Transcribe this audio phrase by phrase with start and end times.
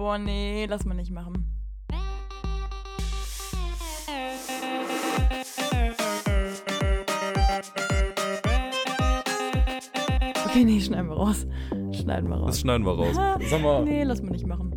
[0.00, 1.44] Boah, nee, lass mal nicht machen.
[10.46, 11.46] Okay, nee, schneiden wir raus.
[11.92, 12.46] Schneiden wir raus.
[12.46, 13.14] Das schneiden wir raus.
[13.14, 13.84] Sag mal.
[13.84, 14.72] Nee, lass mal nicht machen.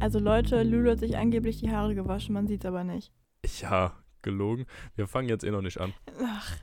[0.00, 3.12] Also Leute, Lulu hat sich angeblich die Haare gewaschen, man sieht's aber nicht.
[3.60, 3.92] Ja,
[4.22, 4.66] gelogen.
[4.96, 5.94] Wir fangen jetzt eh noch nicht an.
[6.20, 6.56] Ach,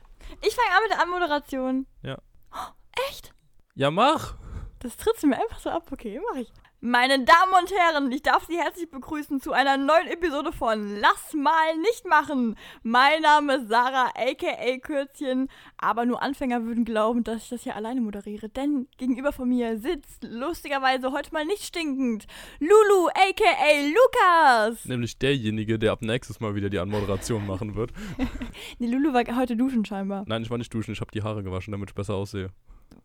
[0.45, 1.87] ich fange an mit der Anmoderation.
[2.03, 2.17] Ja.
[2.51, 2.73] Oh,
[3.07, 3.33] echt?
[3.75, 4.35] Ja, mach!
[4.79, 5.89] Das trittst du mir einfach so ab.
[5.89, 6.51] Okay, mach ich.
[6.87, 11.33] Meine Damen und Herren, ich darf Sie herzlich begrüßen zu einer neuen Episode von Lass
[11.33, 12.55] mal nicht machen.
[12.83, 17.75] Mein Name ist Sarah, aka Kürzchen, aber nur Anfänger würden glauben, dass ich das hier
[17.75, 22.27] alleine moderiere, denn gegenüber von mir sitzt lustigerweise heute mal nicht stinkend
[22.59, 24.85] Lulu, aka Lukas.
[24.85, 27.93] Nämlich derjenige, der ab nächstes Mal wieder die Anmoderation machen wird.
[28.77, 30.23] nee, Lulu war heute duschen scheinbar.
[30.27, 32.51] Nein, ich war nicht duschen, ich habe die Haare gewaschen, damit ich besser aussehe.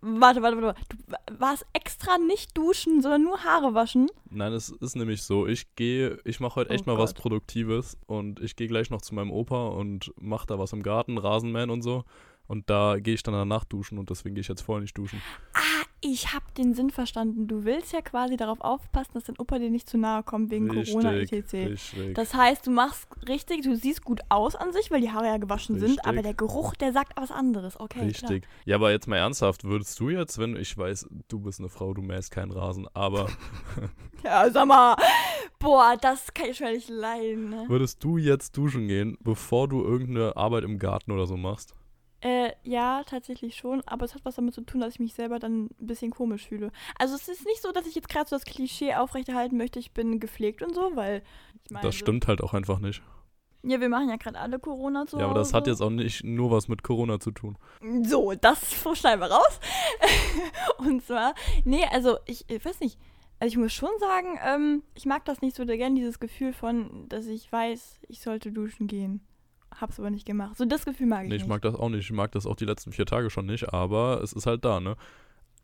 [0.03, 0.81] Warte, warte, warte.
[1.27, 4.09] Du warst extra nicht duschen, sondern nur Haare waschen?
[4.31, 5.47] Nein, es ist nämlich so.
[5.47, 7.23] Ich gehe, ich mache heute echt Oh mal was Gott.
[7.23, 11.19] Produktives und ich gehe gleich noch zu meinem Opa und mache da was im Garten,
[11.19, 12.05] Rasenmähen und so.
[12.47, 15.23] Und da gehe ich dann danach duschen und deswegen gehe ich jetzt vorher nicht duschen.
[15.53, 15.61] Ah,
[16.03, 17.47] ich hab den Sinn verstanden.
[17.47, 20.69] Du willst ja quasi darauf aufpassen, dass dein Opa dir nicht zu nahe kommt wegen
[20.69, 21.53] Corona etc.
[21.53, 22.15] richtig.
[22.15, 25.37] Das heißt, du machst richtig, du siehst gut aus an sich, weil die Haare ja
[25.37, 26.07] gewaschen sind, Richtig.
[26.07, 27.79] aber der Geruch, der sagt was anderes.
[27.79, 28.47] Okay, Richtig.
[28.65, 31.93] Ja, aber jetzt mal ernsthaft, würdest du jetzt, wenn ich weiß, du bist eine Frau,
[31.93, 33.27] du mähst keinen Rasen, aber
[33.75, 33.91] klar.
[34.23, 34.97] Ja, sag mal,
[35.59, 37.49] boah, das kann ich schon nicht leiden.
[37.51, 37.65] Ne?
[37.69, 41.75] würdest du jetzt duschen gehen, bevor du irgendeine Arbeit im Garten oder so machst?
[42.23, 45.39] Äh, ja, tatsächlich schon, aber es hat was damit zu tun, dass ich mich selber
[45.39, 46.71] dann ein bisschen komisch fühle.
[46.99, 49.93] Also es ist nicht so, dass ich jetzt gerade so das Klischee aufrechterhalten möchte, ich
[49.93, 51.23] bin gepflegt und so, weil
[51.65, 53.03] ich meine, Das stimmt halt auch einfach nicht.
[53.63, 56.25] Ja, wir machen ja gerade alle Corona zu Ja, aber das hat jetzt auch nicht
[56.25, 57.59] nur was mit Corona zu tun.
[58.03, 59.61] So, das schneiden wir raus.
[60.79, 62.99] und zwar, nee, also ich, ich weiß nicht,
[63.39, 67.09] also ich muss schon sagen, ähm, ich mag das nicht so gern, dieses Gefühl von,
[67.09, 69.27] dass ich weiß, ich sollte duschen gehen.
[69.79, 70.57] Hab's aber nicht gemacht.
[70.57, 71.49] So das Gefühl mag ich Nee, ich nicht.
[71.49, 72.01] mag das auch nicht.
[72.05, 74.81] Ich mag das auch die letzten vier Tage schon nicht, aber es ist halt da,
[74.81, 74.97] ne?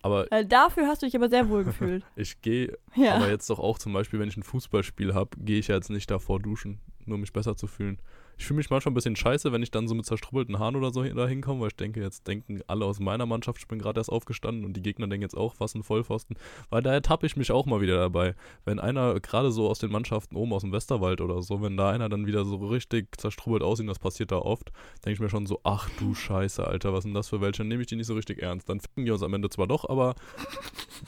[0.03, 2.05] Aber Äh, dafür hast du dich aber sehr wohl gefühlt.
[2.15, 3.17] ich gehe ja.
[3.17, 5.91] aber jetzt doch auch zum Beispiel, wenn ich ein Fußballspiel habe, gehe ich ja jetzt
[5.91, 7.99] nicht davor duschen, nur um mich besser zu fühlen.
[8.39, 10.93] Ich fühle mich manchmal ein bisschen scheiße, wenn ich dann so mit zerstrubbelten Haaren oder
[10.93, 13.99] so da hinkomme, weil ich denke, jetzt denken alle aus meiner Mannschaft, ich bin gerade
[13.99, 16.37] erst aufgestanden und die Gegner denken jetzt auch, was ein Vollpfosten.
[16.69, 18.35] Weil da ertappe ich mich auch mal wieder dabei.
[18.65, 21.91] Wenn einer, gerade so aus den Mannschaften oben aus dem Westerwald oder so, wenn da
[21.91, 24.71] einer dann wieder so richtig zerstrubbelt aussieht, das passiert da oft,
[25.05, 27.59] denke ich mir schon so, ach du Scheiße, Alter, was sind das für welche?
[27.59, 28.69] Dann nehme ich die nicht so richtig ernst.
[28.69, 30.15] Dann ficken die uns am Ende zwar doch, aber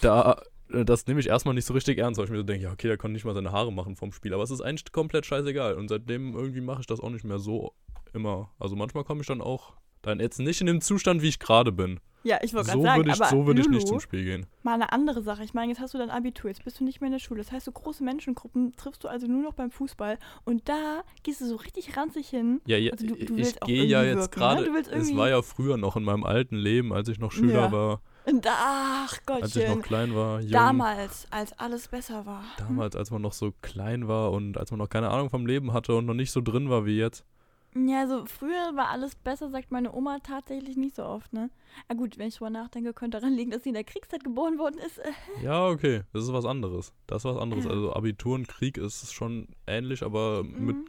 [0.01, 2.73] da, das nehme ich erstmal nicht so richtig ernst, weil ich mir so denke, ja,
[2.73, 4.35] okay, der kann nicht mal seine Haare machen vom Spiel.
[4.35, 5.75] Aber es ist eigentlich komplett scheißegal.
[5.75, 7.73] Und seitdem irgendwie mache ich das auch nicht mehr so
[8.13, 8.51] immer.
[8.59, 11.73] Also manchmal komme ich dann auch dann jetzt nicht in dem Zustand, wie ich gerade
[11.73, 11.99] bin.
[12.23, 14.23] ja, ich wollte gerade So sagen, würde ich, aber so würd ich nicht zum Spiel
[14.25, 14.47] gehen.
[14.63, 15.43] mal eine andere Sache.
[15.43, 17.43] Ich meine, jetzt hast du dein Abitur, jetzt bist du nicht mehr in der Schule.
[17.43, 21.41] Das heißt, so große Menschengruppen triffst du also nur noch beim Fußball und da gehst
[21.41, 22.61] du so richtig ranzig hin.
[22.67, 24.29] Ja, ja Also du- du ich gehe ja jetzt ne?
[24.31, 24.73] gerade.
[24.73, 27.73] Willst Es war ja früher noch in meinem alten Leben, als ich noch Schüler Ja.
[27.73, 30.51] war, Und ach als ich noch klein war, jung.
[30.51, 32.45] damals, als alles besser war.
[32.59, 35.73] Damals, als man noch so klein war und als man noch keine Ahnung vom Leben
[35.73, 37.25] hatte und noch nicht so drin war wie jetzt.
[37.75, 41.51] Ja, so früher war alles besser, sagt meine Oma tatsächlich nicht so oft, ne?
[41.87, 44.59] Ah gut, wenn ich drüber nachdenke, könnte daran liegen, dass sie in der Kriegszeit geboren
[44.59, 45.01] worden ist.
[45.43, 46.93] Ja, okay, das ist was anderes.
[47.07, 47.67] Das ist was anderes.
[47.67, 50.87] Also Abitur und Krieg ist schon ähnlich, aber mit mhm.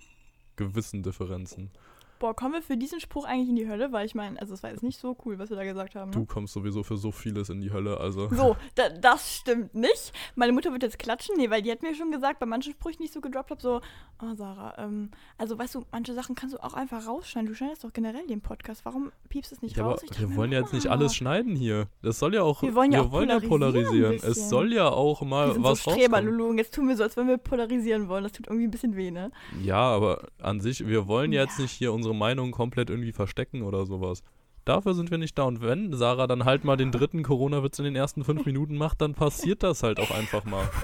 [0.56, 1.70] gewissen Differenzen.
[2.20, 3.92] Boah, kommen wir für diesen Spruch eigentlich in die Hölle?
[3.92, 6.12] Weil ich meine, also es war jetzt nicht so cool, was wir da gesagt haben.
[6.12, 6.26] Du Ne?
[6.26, 8.28] kommst sowieso für so vieles in die Hölle, also.
[8.30, 10.12] So, da, das stimmt nicht.
[10.36, 11.36] Meine Mutter wird jetzt klatschen.
[11.38, 13.62] Nee, weil die hat mir schon gesagt, bei manchen Sprüchen, die ich so gedroppt habe,
[13.62, 13.82] so,
[14.22, 17.48] oh Sarah, ähm, also weißt du, manche Sachen kannst du auch einfach rausschneiden.
[17.48, 18.84] Du schneidest doch generell den Podcast.
[18.86, 20.02] Warum piepst du es nicht Ja, raus?
[20.02, 21.88] Dachte wir wollen ja jetzt nicht alles schneiden hier.
[22.02, 22.62] Das soll ja auch.
[22.62, 24.14] Wir wollen ja auch polarisieren ein polarisieren.
[24.24, 26.22] Es soll ja auch Wir mal sind was so Streber.
[26.22, 28.24] Lulu, und jetzt tun wir so, als wenn wir polarisieren wollen.
[28.24, 29.32] Das tut irgendwie ein bisschen weh, ne?
[29.64, 31.64] Ja, aber an sich, wir wollen ja jetzt Ja.
[31.64, 34.24] nicht hier unsere Meinung komplett irgendwie verstecken oder sowas.
[34.66, 35.44] Dafür sind wir nicht da.
[35.44, 39.02] Und wenn Sarah dann halt mal den dritten Corona-Witz in den ersten fünf Minuten macht,
[39.02, 40.70] dann passiert das halt auch einfach mal.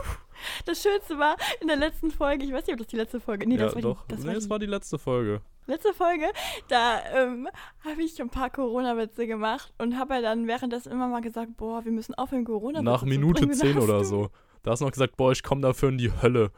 [0.65, 3.47] Das Schönste war in der letzten Folge, ich weiß nicht, ob das die letzte Folge,
[3.47, 4.05] nee, ja, das war doch.
[4.05, 5.41] die, das nee, war die war die letzte Folge.
[5.65, 6.25] letzte Folge,
[6.67, 7.47] da ähm,
[7.83, 11.85] habe ich ein paar Corona-Witze gemacht und habe ja dann währenddessen immer mal gesagt, boah,
[11.85, 13.53] wir müssen aufhören, Corona-Witze Nach Minute bringen.
[13.53, 14.29] Und 10 dann oder so.
[14.61, 16.51] Da hast du noch gesagt, boah, ich komme dafür in die Hölle.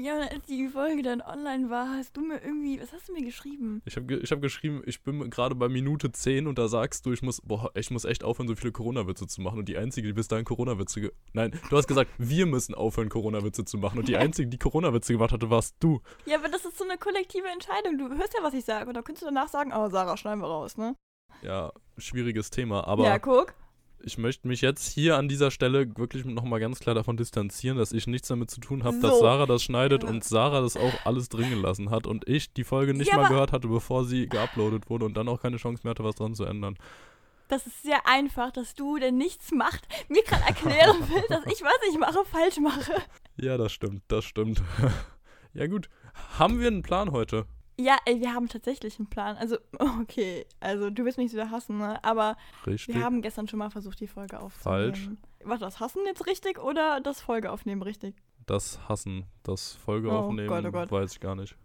[0.00, 3.12] Ja, und als die Folge dann online war, hast du mir irgendwie, was hast du
[3.12, 3.82] mir geschrieben?
[3.84, 7.04] Ich habe ge ich hab geschrieben, ich bin gerade bei Minute 10 und da sagst
[7.04, 9.58] du, ich muss, boah, ich muss echt aufhören, so viele Corona-Witze zu machen.
[9.58, 11.12] Und die Einzige, die bis dahin Corona-Witze.
[11.32, 13.98] Nein, du hast gesagt, wir müssen aufhören, Corona-Witze zu machen.
[13.98, 16.00] Und die Einzige, die Corona-Witze gemacht hatte, warst du.
[16.26, 17.98] Ja, aber das ist so eine kollektive Entscheidung.
[17.98, 18.86] Du hörst ja, was ich sage.
[18.86, 20.94] Und dann könntest du danach sagen, oh, Sarah, schneiden wir raus, ne?
[21.42, 22.86] Ja, schwieriges Thema.
[22.86, 23.54] Aber ja, guck.
[24.02, 27.92] Ich möchte mich jetzt hier an dieser Stelle wirklich nochmal ganz klar davon distanzieren, dass
[27.92, 29.08] ich nichts damit zu tun habe, So.
[29.08, 30.08] dass Sarah das schneidet Ja.
[30.08, 33.28] und Sarah das auch alles drin gelassen hat und ich die Folge nicht Ja, mal
[33.28, 36.34] gehört hatte, bevor sie geuploadet wurde und dann auch keine Chance mehr hatte, was dran
[36.34, 36.76] zu ändern.
[37.48, 41.62] Das ist sehr einfach, dass du, der nichts macht, mir gerade erklären willst, dass ich,
[41.62, 42.92] was ich mache, falsch mache.
[43.36, 44.62] Ja, das stimmt, das stimmt.
[45.54, 45.88] ja gut,
[46.38, 47.46] haben wir einen Plan heute?
[47.80, 49.36] Ja, ey, wir haben tatsächlich einen Plan.
[49.36, 49.56] Also,
[50.00, 52.02] okay, also du wirst mich wieder hassen, ne?
[52.02, 52.36] Aber
[52.66, 52.94] Richtig.
[52.94, 54.94] wir haben gestern schon mal versucht, die Folge aufzunehmen.
[54.94, 55.10] Falsch.
[55.44, 58.16] War das Hassen jetzt richtig oder das Folge aufnehmen richtig?
[58.48, 60.90] das Hassen, das Folge Oh aufnehmen, Gott, oh Gott.
[60.90, 61.56] weiß ich gar nicht.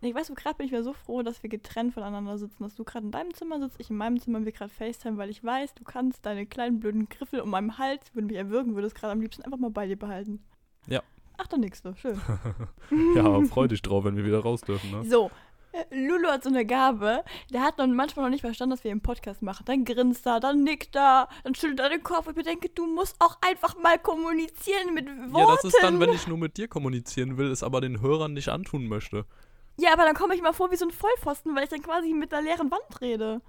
[0.00, 2.84] Ich weiß, gerade bin ich wieder so froh, dass wir getrennt voneinander sitzen, dass du
[2.84, 5.42] gerade in deinem Zimmer sitzt, ich in meinem Zimmer und wir gerade FaceTime, weil ich
[5.42, 8.94] weiß, du kannst deine kleinen blöden Griffel um meinem Hals, wenn du mich erwürgen würdest,
[8.94, 10.44] gerade am liebsten einfach mal bei dir behalten.
[10.86, 11.02] Ja.
[11.36, 12.20] Ach, dann nix, so schön.
[13.16, 15.04] ja, freu dich drauf, wenn wir wieder raus dürfen, ne?
[15.04, 15.30] So,
[15.90, 19.02] Lulu hat so eine Gabe, der hat dann manchmal noch nicht verstanden, dass wir einen
[19.02, 19.64] Podcast machen.
[19.66, 22.86] Dann grinst er, dann nickt er, dann schüttelt er den Kopf und ich denke, du
[22.86, 25.48] musst auch einfach mal kommunizieren mit Worten.
[25.48, 28.32] Ja, das ist dann, wenn ich nur mit dir kommunizieren will, es aber den Hörern
[28.32, 29.24] nicht antun möchte.
[29.78, 32.12] Ja, aber dann komme ich mal vor wie so ein Vollpfosten, weil ich dann quasi
[32.12, 33.40] mit einer leeren Wand rede.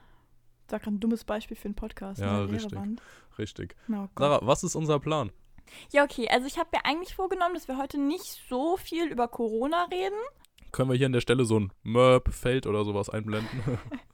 [0.69, 2.21] Sag ein dummes Beispiel für einen Podcast.
[2.21, 2.77] Ja, leere richtig.
[2.77, 3.01] Wand.
[3.39, 3.75] Richtig.
[3.89, 4.07] Oh.
[4.17, 5.31] Sarah, was ist unser Plan?
[5.91, 9.27] Ja, okay, also ich habe mir eigentlich vorgenommen, dass wir heute nicht so viel über
[9.27, 10.17] Corona reden.
[10.71, 13.49] Können wir hier an der Stelle so ein Merp, Feld oder sowas einblenden?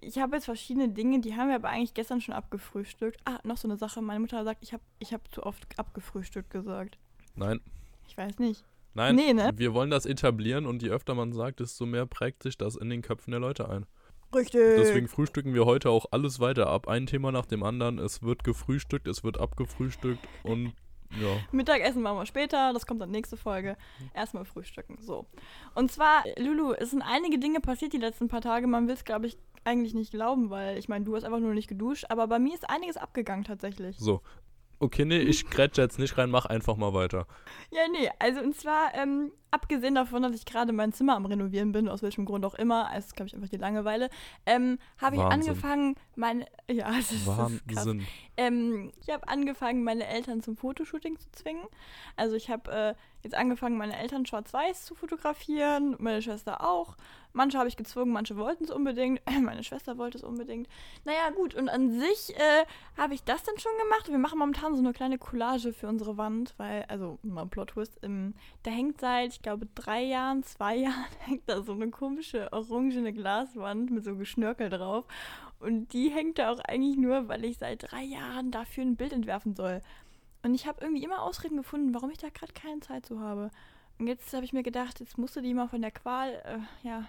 [0.00, 3.18] Ich habe jetzt verschiedene Dinge, die haben wir aber eigentlich gestern schon abgefrühstückt.
[3.24, 4.00] Ah, noch so eine Sache.
[4.00, 6.98] Meine Mutter sagt, ich habe ich hab zu oft abgefrühstückt gesagt.
[7.34, 7.60] Nein.
[8.06, 8.64] Ich weiß nicht.
[8.94, 9.50] Nein, Nee, ne?
[9.56, 12.90] wir wollen das etablieren und je öfter man sagt, desto mehr prägt sich das in
[12.90, 13.86] den Köpfen der Leute ein.
[14.34, 14.60] Richtig.
[14.76, 16.88] Deswegen frühstücken wir heute auch alles weiter ab.
[16.88, 17.98] Ein Thema nach dem anderen.
[17.98, 20.74] Es wird gefrühstückt, es wird abgefrühstückt und
[21.20, 21.36] ja.
[21.50, 23.76] Mittagessen machen wir später, das kommt dann nächste Folge.
[24.14, 24.98] Erstmal frühstücken.
[25.00, 25.26] So.
[25.74, 28.66] Und zwar, Lulu, es sind einige Dinge passiert die letzten paar Tage.
[28.66, 31.54] Man will es, glaube ich, eigentlich nicht glauben, weil ich meine, du hast einfach nur
[31.54, 33.96] nicht geduscht, aber bei mir ist einiges abgegangen tatsächlich.
[33.98, 34.20] So.
[34.82, 37.28] Okay, nee, ich grätsche jetzt nicht rein, mach einfach mal weiter.
[37.70, 41.70] Ja, nee, also und zwar, ähm, abgesehen davon, dass ich gerade mein Zimmer am Renovieren
[41.70, 44.10] bin, aus welchem Grund auch immer, es ist, glaube ich, einfach die Langeweile,
[44.44, 45.50] ähm, habe ich Wahnsinn.
[45.50, 47.76] angefangen, meine, ja, es ist, das ist krass.
[47.86, 48.06] Wahnsinn.
[48.36, 51.62] Ähm, ich habe angefangen, meine Eltern zum Fotoshooting zu zwingen.
[52.16, 56.96] Also ich habe äh, jetzt angefangen, meine Eltern schwarz-weiß zu fotografieren, meine Schwester auch.
[57.32, 59.20] Manche habe ich gezwungen, manche wollten es unbedingt.
[59.42, 60.68] Meine Schwester wollte es unbedingt.
[61.04, 62.64] Naja, gut, und an sich äh,
[62.96, 64.08] habe ich das dann schon gemacht.
[64.08, 68.34] Wir machen momentan so eine kleine Collage für unsere Wand, weil, also mal Plot-Twist, ähm,
[68.62, 73.12] da hängt seit, ich glaube, drei Jahren, zwei Jahren, hängt da so eine komische orangene
[73.12, 75.06] Glaswand mit so Geschnörkel drauf.
[75.58, 79.12] Und die hängt da auch eigentlich nur, weil ich seit drei Jahren dafür ein Bild
[79.12, 79.80] entwerfen soll.
[80.42, 83.50] Und ich habe irgendwie immer Ausreden gefunden, warum ich da gerade keine Zeit zu habe.
[83.98, 86.86] Und jetzt habe ich mir gedacht, jetzt musst du die mal von der Qual, äh,
[86.86, 87.04] ja,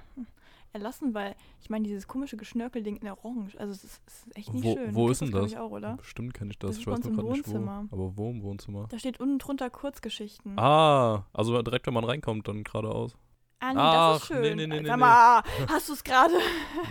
[0.74, 4.53] erlassen, weil ich meine, dieses komische Geschnörkelding in Orange, also es ist, es ist echt
[4.53, 4.95] nicht Wo, schön.
[4.95, 5.51] wo ist denn das?
[5.51, 5.95] Ich auch, oder?
[5.97, 6.71] Bestimmt kenne ich das.
[6.71, 7.51] Das ich weiß nur gerade nicht wo.
[7.53, 7.85] Wohnzimmer.
[7.91, 8.88] Aber wo im Wohnzimmer?
[8.89, 10.57] Da steht unten drunter Kurzgeschichten.
[10.57, 13.15] Ah, also direkt, wenn man reinkommt, dann geradeaus.
[13.59, 14.41] Ah, nee, Ach, das ist schön.
[14.41, 16.33] nee, nee, nee, Sag nee, mal, hast du es gerade?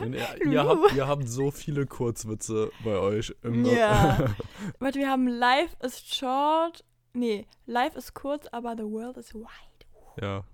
[0.01, 3.35] Nee, nee, ihr, habt, ihr habt so viele Kurzwitze bei euch.
[3.43, 4.31] Im Ja.
[4.79, 6.83] Warte, wir haben Life is short.
[7.13, 9.47] Nee, Life is kurz, aber the world is wide.
[10.21, 10.45] Ja.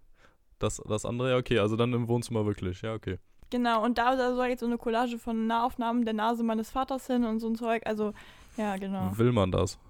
[0.59, 1.59] Das, das andere, ja, okay.
[1.61, 2.83] Also dann im Wohnzimmer wirklich.
[2.83, 3.19] Ja, okay.
[3.51, 7.07] Genau, und da, da soll jetzt so eine Collage von Nahaufnahmen der Nase meines Vaters
[7.07, 7.83] hin und so ein Zeug.
[7.87, 8.13] Also,
[8.57, 9.17] ja, genau.
[9.17, 9.79] Will man das?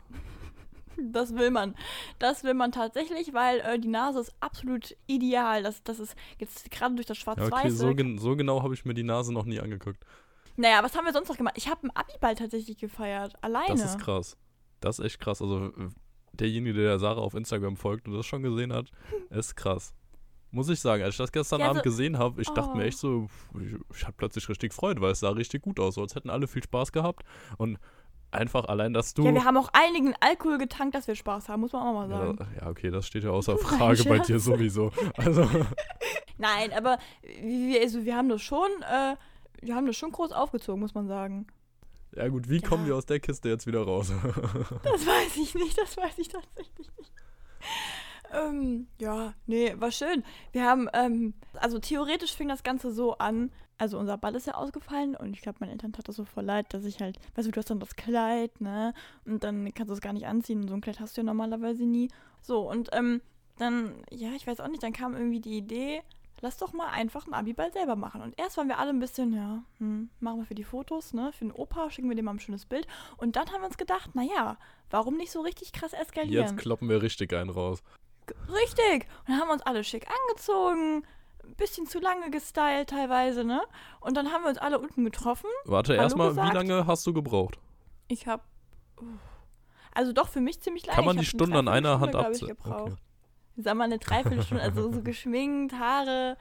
[1.00, 1.76] Das will man.
[2.19, 5.63] Das will man tatsächlich, weil äh, die Nase ist absolut ideal.
[5.63, 7.55] Das, das ist jetzt gerade durch das Ja, Schwarz-Weiße.
[7.55, 10.05] okay, so, gen so genau habe ich mir die Nase noch nie angeguckt.
[10.56, 11.55] naja, was haben wir sonst noch gemacht?
[11.56, 13.34] Ich habe einen Abiball tatsächlich gefeiert.
[13.43, 13.69] Alleine.
[13.69, 14.37] Das ist krass.
[14.81, 15.41] Das ist echt krass.
[15.41, 15.70] Also
[16.40, 18.90] derjenige, der der Sarah auf Instagram folgt und das schon gesehen hat,
[19.30, 19.94] ist krass.
[20.50, 22.84] Muss ich sagen, als ich das gestern Ja, Abend so- gesehen habe, ich dachte mir
[22.84, 22.86] Oh.
[22.86, 23.28] echt so,
[23.60, 25.96] ich, ich hatte plötzlich richtig Freude, weil es sah richtig gut aus.
[25.96, 27.22] So als hätten alle viel Spaß gehabt.
[27.58, 27.78] Und
[28.30, 29.24] einfach allein, dass du.
[29.24, 32.10] Ja, wir haben auch einigen Alkohol getankt, dass wir Spaß haben, muss man auch mal
[32.10, 32.38] ja, sagen.
[32.60, 34.90] ja, okay, das steht ja außer Frage bei dir sowieso.
[35.16, 35.48] Also,
[36.38, 36.98] Nein, aber
[37.42, 39.16] wir, also wir haben das schon, äh,
[39.60, 41.46] wir haben das schon groß aufgezogen, muss man sagen.
[42.15, 42.88] Ja gut, wie kommen Ja.
[42.88, 44.10] wir aus der Kiste jetzt wieder raus?
[44.82, 47.12] Das weiß ich nicht, das weiß ich tatsächlich nicht.
[48.32, 50.22] Ähm, ja, nee, war schön.
[50.53, 53.50] Wir haben, ähm, also theoretisch fing das Ganze so an.
[53.79, 56.44] Also unser Ball ist ja ausgefallen und ich glaube, meinen Eltern tat das so voll
[56.44, 58.93] leid, dass ich halt, weißt du, du hast dann das Kleid, ne?
[59.24, 60.67] Und dann kannst du es gar nicht anziehen.
[60.67, 62.10] So ein Kleid hast du ja normalerweise nie.
[62.43, 63.22] So, und ähm,
[63.56, 66.03] dann, ja, ich weiß auch nicht, dann kam irgendwie die Idee,
[66.40, 68.22] lass doch mal einfach einen Abiball selber machen.
[68.22, 71.32] Und erst waren wir alle ein bisschen, ja, hm, machen wir für die Fotos, ne?
[71.32, 72.86] Für den Opa schicken wir dem mal ein schönes Bild.
[73.16, 74.56] Und dann haben wir uns gedacht, naja,
[74.90, 76.46] warum nicht so richtig krass eskalieren?
[76.46, 77.82] Jetzt kloppen wir richtig einen raus.
[78.48, 79.06] Richtig.
[79.20, 81.04] Und dann haben wir uns alle schick angezogen,
[81.44, 83.62] ein bisschen zu lange gestylt teilweise, ne?
[84.00, 85.48] Und dann haben wir uns alle unten getroffen.
[85.64, 87.58] Warte, erstmal, wie lange hast du gebraucht?
[88.08, 88.42] Ich habe
[89.92, 90.96] Also doch für mich ziemlich lange.
[90.96, 92.98] Kann man die hab Stunde an einer Hand glaub ich, abzählen?
[93.60, 96.36] Sag mal eine Dreiviertelstunde, also so geschminkt, Haare.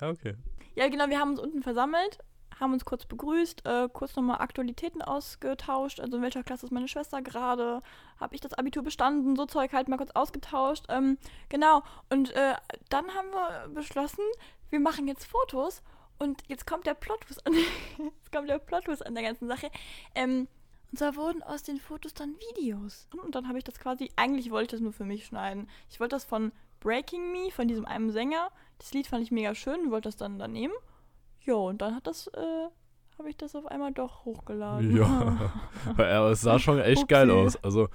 [0.00, 0.34] Ja, okay.
[0.74, 2.18] Ja, genau, wir haben uns unten versammelt,
[2.58, 6.00] haben uns kurz begrüßt, äh, kurz nochmal Aktualitäten ausgetauscht.
[6.00, 7.82] Also in welcher Klasse ist meine Schwester gerade?
[8.18, 9.36] Habe ich das Abitur bestanden?
[9.36, 10.86] So Zeug halt mal kurz ausgetauscht.
[10.88, 11.18] Ähm,
[11.50, 11.82] genau.
[12.08, 12.54] Und äh,
[12.88, 14.24] dann haben wir beschlossen,
[14.70, 15.82] wir machen jetzt Fotos.
[16.18, 17.52] Und jetzt kommt der Plot-Twist an,
[17.98, 19.70] jetzt kommt der Plot-Twist an der ganzen Sache.
[20.14, 20.48] Ähm,
[20.92, 23.08] und zwar wurden aus den Fotos dann Videos.
[23.24, 25.66] Und dann habe ich das quasi, eigentlich wollte ich das nur für mich schneiden.
[25.88, 28.50] Ich wollte das von Breaking Me, von diesem einen Sänger.
[28.76, 30.74] Das Lied fand ich mega schön, wollte das dann da nehmen.
[31.40, 32.66] Jo, und dann hat das, äh,
[33.18, 34.94] habe ich das auf einmal doch hochgeladen.
[34.94, 35.50] Ja.
[35.98, 37.42] ja, es sah schon echt geil Upsi.
[37.42, 37.64] aus.
[37.64, 37.88] Also,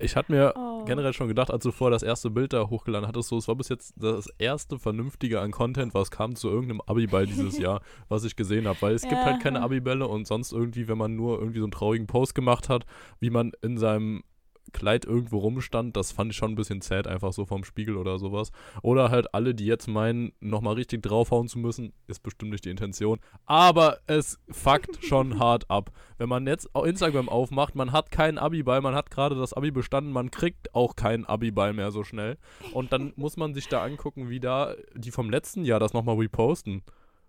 [0.00, 0.84] ich hatte mir Oh.
[0.84, 3.54] generell schon gedacht, als du vorher das erste Bild da hochgeladen hattest, so, es war
[3.54, 8.24] bis jetzt das erste vernünftige an Content, was kam zu irgendeinem Abiball dieses Jahr, was
[8.24, 8.80] ich gesehen habe.
[8.82, 9.24] Weil es gibt Ja.
[9.24, 12.68] halt keine Abibälle und sonst irgendwie, wenn man nur irgendwie so einen traurigen Post gemacht
[12.68, 12.86] hat,
[13.20, 14.22] wie man in seinem
[14.72, 18.18] Kleid irgendwo rumstand, das fand ich schon ein bisschen zäh, einfach so vom Spiegel oder
[18.18, 18.50] sowas.
[18.82, 22.70] Oder halt alle, die jetzt meinen, nochmal richtig draufhauen zu müssen, ist bestimmt nicht die
[22.70, 23.18] Intention.
[23.46, 25.90] Aber es fuckt schon hart ab.
[26.18, 30.12] Wenn man jetzt Instagram aufmacht, man hat keinen Abi-Ball, man hat gerade das Abi bestanden,
[30.12, 32.36] man kriegt auch keinen Abi-Ball mehr so schnell.
[32.72, 36.16] Und dann muss man sich da angucken, wie da die vom letzten Jahr das nochmal
[36.16, 36.82] reposten.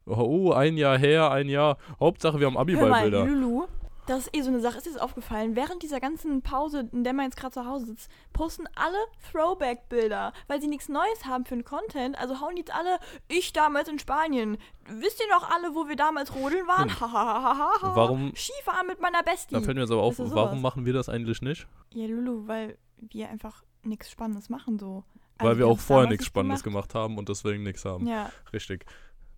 [0.05, 1.77] Oh, ein Jahr her, ein Jahr.
[1.99, 3.25] Hauptsache, wir haben Abi-Ball-Bilder.
[3.25, 3.67] Lulu,
[4.07, 5.55] das ist eh so eine Sache, ist dir das aufgefallen?
[5.55, 8.97] Während dieser ganzen Pause, in der man jetzt gerade zu Hause sitzt, posten alle
[9.31, 12.17] Throwback-Bilder, weil sie nichts Neues haben für den Content.
[12.17, 14.57] Also hauen jetzt alle, ich damals in Spanien.
[14.87, 16.89] Wisst ihr noch alle, wo wir damals rodeln waren?
[16.89, 16.99] Hm.
[17.01, 17.95] Hahaha.
[17.95, 19.55] Warum- Skifahren mit meiner Bestie.
[19.55, 21.67] Da fällt mir jetzt aber auf, warum machen wir das eigentlich nicht?
[21.93, 25.03] Ja, Lulu, weil wir einfach nichts Spannendes machen so.
[25.37, 28.07] Weil Also wir auch vorher nichts nicht Spannendes gemacht haben und deswegen nichts haben.
[28.07, 28.85] Ja, Richtig.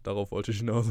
[0.04, 0.88] Darauf wollte ich hinaus.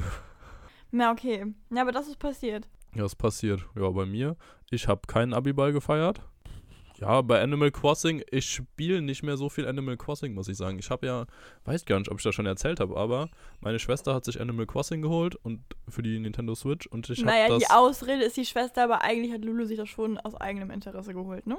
[0.90, 1.46] na okay.
[1.70, 2.66] Ja, aber das ist passiert.
[2.94, 3.66] Ja, was passiert?
[3.74, 4.36] Ja, bei mir.
[4.70, 6.20] Ich habe keinen Abiball gefeiert.
[6.98, 10.78] Ja, bei Animal Crossing, ich spiele nicht mehr so viel Animal Crossing, muss ich sagen.
[10.78, 11.26] Ich habe ja,
[11.64, 13.28] weiß gar nicht, ob ich das schon erzählt habe, aber
[13.60, 17.44] meine Schwester hat sich Animal Crossing geholt und für die Nintendo Switch und ich naja,
[17.44, 20.36] habe die das Ausrede ist die Schwester, aber eigentlich hat Lulu sich das schon aus
[20.36, 21.58] eigenem Interesse geholt, ne?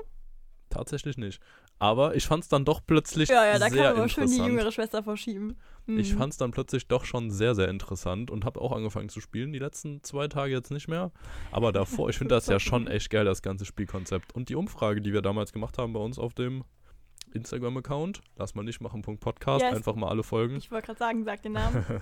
[0.73, 1.39] tatsächlich nicht.
[1.79, 4.27] Aber ich fand es dann doch plötzlich Ja, ja, da sehr kann man aber schön
[4.29, 5.57] die jüngere Schwester verschieben.
[5.85, 6.17] Ich Mhm.
[6.17, 9.51] fand es dann plötzlich doch schon sehr, sehr interessant und habe auch angefangen zu spielen.
[9.51, 11.11] Die letzten zwei Tage jetzt nicht mehr.
[11.51, 14.33] Aber davor, ich finde das ja schon echt geil, das ganze Spielkonzept.
[14.33, 16.63] Und die Umfrage, die wir damals gemacht haben bei uns auf dem
[17.33, 19.75] Instagram-Account, lass mal nicht machen, Podcast, Yes.
[19.75, 20.55] einfach mal alle folgen.
[20.55, 21.85] Ich wollte gerade sagen, sag den Namen.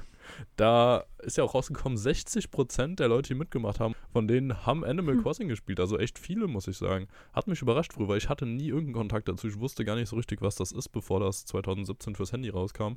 [0.56, 5.16] Da ist ja auch rausgekommen, 60% der Leute, die mitgemacht haben, von denen haben Animal
[5.16, 5.24] Hm.
[5.24, 5.80] Crossing gespielt.
[5.80, 7.08] Also echt viele, muss ich sagen.
[7.34, 9.48] Hat mich überrascht früher, weil ich hatte nie irgendeinen Kontakt dazu.
[9.48, 12.94] Ich wusste gar nicht so richtig, was das ist, bevor das 2017 fürs Handy rauskam.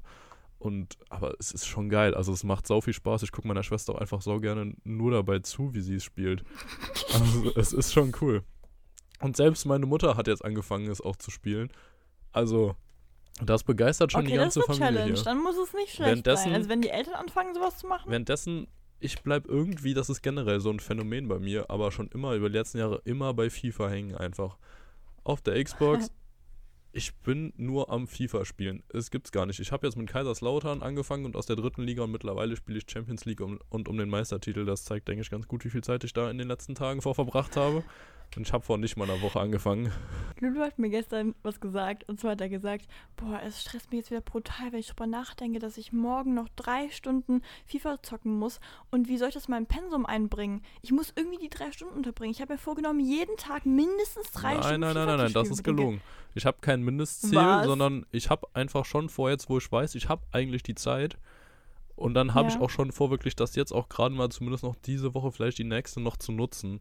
[0.59, 2.15] Und, aber es ist schon geil.
[2.15, 3.23] Also es macht sau viel Spaß.
[3.23, 6.45] Ich gucke meiner Schwester auch einfach so gerne nur dabei zu, wie sie es spielt.
[7.15, 8.43] Also es ist schon cool.
[9.21, 11.71] Und selbst meine Mutter hat jetzt angefangen, es auch zu spielen.
[12.35, 12.75] Also,
[13.41, 15.23] das begeistert schon okay, die das ganze ist eine Familie Challenge.
[15.25, 16.53] Dann muss es nicht schlecht sein.
[16.53, 18.11] Also wenn die Eltern anfangen, sowas zu machen.
[18.11, 18.67] Währenddessen,
[19.01, 22.49] ich bleib irgendwie, das ist generell so ein Phänomen bei mir, aber schon immer über
[22.49, 24.59] die letzten Jahre immer bei FIFA hängen einfach.
[25.25, 26.11] Auf der Xbox,
[26.93, 28.85] ich bin nur am FIFA spielen.
[28.89, 29.59] Es gibt's gar nicht.
[29.59, 32.85] Ich habe jetzt mit Kaiserslautern angefangen und aus der dritten Liga und mittlerweile spiele ich
[32.89, 34.65] Champions League um, und um den Meistertitel.
[34.65, 37.03] Das zeigt, denke ich, ganz gut, wie viel Zeit ich da in den letzten Tagen
[37.03, 37.83] vor verbracht habe.
[38.37, 39.93] Und ich habe vor nicht mal einer Woche angefangen.
[40.41, 42.09] Lulu hat mir gestern was gesagt.
[42.09, 45.07] Und zwar hat er gesagt, boah, es stresst mich jetzt wieder brutal, weil ich drüber
[45.07, 48.59] nachdenke, dass ich morgen noch drei Stunden FIFA zocken muss.
[48.91, 50.63] Und wie soll ich das in mein Pensum einbringen?
[50.83, 52.33] Ich muss irgendwie die drei Stunden unterbringen.
[52.33, 55.51] Ich habe mir vorgenommen, jeden Tag mindestens drei Nein, Stunden nein, nein, nein, nein, das
[55.51, 56.01] ist gelogen.
[56.35, 57.67] Ich habe kein Mindestziel, Was?
[57.67, 61.17] sondern ich habe einfach schon vor, jetzt wo ich weiß, ich habe eigentlich die Zeit.
[61.95, 62.57] Und dann habe Ja.
[62.57, 65.59] ich auch schon vor, wirklich das jetzt auch gerade mal zumindest noch diese Woche, vielleicht
[65.59, 66.81] die nächste noch zu nutzen.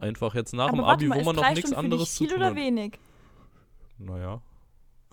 [0.00, 2.38] Einfach jetzt nach Aber dem Abi, mal, wo man noch nichts anderes zu viel tun
[2.38, 2.56] oder hat.
[2.56, 2.98] wenig?
[3.98, 4.40] Naja.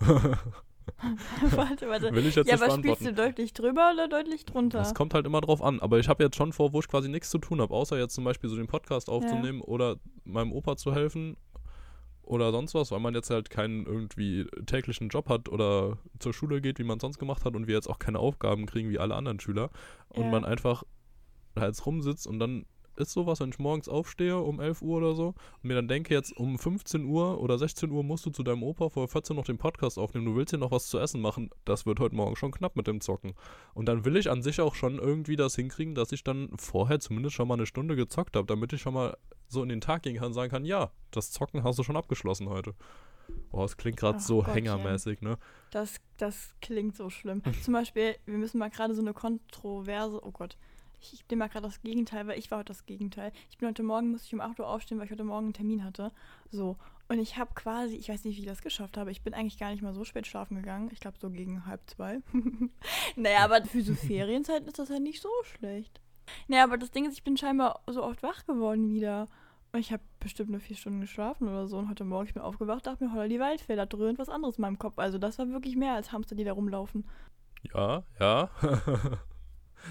[1.50, 2.12] warte, warte.
[2.14, 4.78] Will ich jetzt ja, nicht aber spielst du deutlich drüber oder deutlich drunter?
[4.78, 5.80] Das kommt halt immer drauf an.
[5.80, 8.14] Aber ich habe jetzt schon vor, wo ich quasi nichts zu tun habe, außer jetzt
[8.14, 11.36] zum Beispiel so den Podcast aufzunehmen oder meinem Opa zu helfen
[12.22, 16.60] oder sonst was, weil man jetzt halt keinen irgendwie täglichen Job hat oder zur Schule
[16.60, 19.14] geht, wie man sonst gemacht hat und wir jetzt auch keine Aufgaben kriegen wie alle
[19.14, 19.70] anderen Schüler
[20.08, 20.30] und Ja.
[20.30, 20.82] man einfach
[21.54, 22.66] da jetzt rumsitzt und dann
[22.98, 26.14] ist sowas, wenn ich morgens aufstehe um 11 Uhr oder so und mir dann denke,
[26.14, 29.44] jetzt um 15 Uhr oder 16 Uhr musst du zu deinem Opa vor 14 noch
[29.44, 32.36] den Podcast aufnehmen, du willst dir noch was zu essen machen, das wird heute Morgen
[32.36, 33.34] schon knapp mit dem Zocken.
[33.74, 37.00] Und dann will ich an sich auch schon irgendwie das hinkriegen, dass ich dann vorher
[37.00, 39.16] zumindest schon mal eine Stunde gezockt habe, damit ich schon mal
[39.48, 41.96] so in den Tag gehen kann und sagen kann, ja, das Zocken hast du schon
[41.96, 42.74] abgeschlossen heute.
[43.50, 44.54] Boah, das klingt gerade so Gottchen.
[44.54, 45.38] hängermäßig, ne?
[45.70, 47.42] Das, das klingt so schlimm.
[47.62, 50.56] Zum Beispiel, wir müssen mal gerade so eine Kontroverse, oh Gott,
[51.00, 53.32] Ich, bin mal gerade das Gegenteil, weil ich war heute das Gegenteil.
[53.50, 55.52] Ich bin heute Morgen, musste ich um 8 Uhr aufstehen, weil ich heute Morgen einen
[55.52, 56.12] Termin hatte.
[56.50, 56.76] So.
[57.08, 59.10] Und ich habe quasi, ich weiß nicht, wie ich das geschafft habe.
[59.10, 60.90] Ich bin eigentlich gar nicht mal so spät schlafen gegangen.
[60.92, 62.20] Ich glaube so gegen halb zwei.
[63.16, 66.00] naja, aber für so Ferienzeiten ist das ja nicht so schlecht.
[66.48, 69.26] Naja, aber das Ding ist, ich bin scheinbar so oft wach geworden wieder.
[69.72, 71.78] Und ich habe bestimmt nur vier Stunden geschlafen oder so.
[71.78, 74.56] Und heute Morgen ich bin aufgewacht, dachte mir, holla die Waldfee, da dröhnt was anderes
[74.56, 74.98] in meinem Kopf.
[74.98, 77.06] Also das war wirklich mehr als Hamster, die da rumlaufen.
[77.74, 78.50] Ja, ja.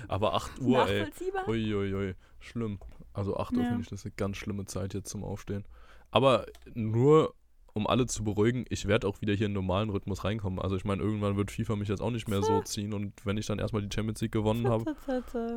[0.08, 1.00] Aber 8 Uhr, ey.
[1.01, 1.48] Nachvollziehbar?
[1.48, 2.79] Uiuiui, ui, schlimm.
[3.13, 3.67] Also 8 Uhr Ja.
[3.70, 5.65] finde ich das eine ganz schlimme Zeit jetzt zum Aufstehen.
[6.12, 7.34] Aber nur,
[7.74, 10.60] um alle zu beruhigen, ich werde auch wieder hier in den normalen Rhythmus reinkommen.
[10.60, 13.38] Also ich meine, irgendwann wird FIFA mich jetzt auch nicht mehr so ziehen und wenn
[13.38, 14.96] ich dann erstmal die Champions League gewonnen habe,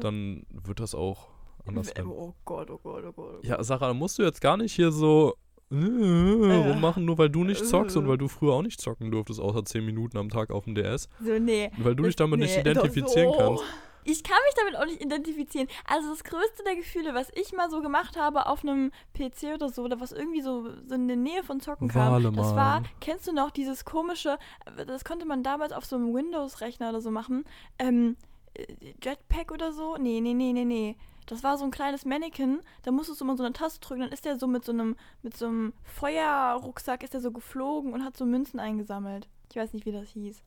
[0.00, 1.28] dann wird das auch
[1.66, 2.10] anders werden.
[2.10, 3.34] Oh Gott, oh Gott, oh Gott.
[3.42, 5.34] Oh Ja, Sarah, da musst du jetzt gar nicht hier so
[5.70, 9.38] äh, rummachen, nur weil du nicht zockst und weil du früher auch nicht zocken durftest,
[9.40, 11.08] außer 10 Minuten am Tag auf dem DS.
[11.24, 11.70] So, nee.
[11.78, 13.38] Weil du dich damit nicht Nee, doch identifizieren so.
[13.38, 13.64] kannst.
[14.04, 15.68] Ich kann mich damit auch nicht identifizieren.
[15.86, 19.68] Also das größte der Gefühle, was ich mal so gemacht habe auf einem PC oder
[19.68, 23.26] so, oder was irgendwie so, so in der Nähe von Zocken kam, das war, kennst
[23.26, 24.38] du noch dieses komische,
[24.86, 27.44] das konnte man damals auf so einem Windows-Rechner oder so machen,
[27.78, 28.16] ähm,
[28.54, 28.66] äh,
[29.02, 29.96] Jetpack oder so?
[29.96, 30.96] Nee, nee, nee, nee, nee.
[31.26, 34.12] Das war so ein kleines Mannequin, da musstest du mal so eine Taste drücken, dann
[34.12, 38.04] ist der so mit so einem, mit so einem Feuerrucksack ist der so geflogen und
[38.04, 39.28] hat so Münzen eingesammelt.
[39.50, 40.42] Ich weiß nicht, wie das hieß.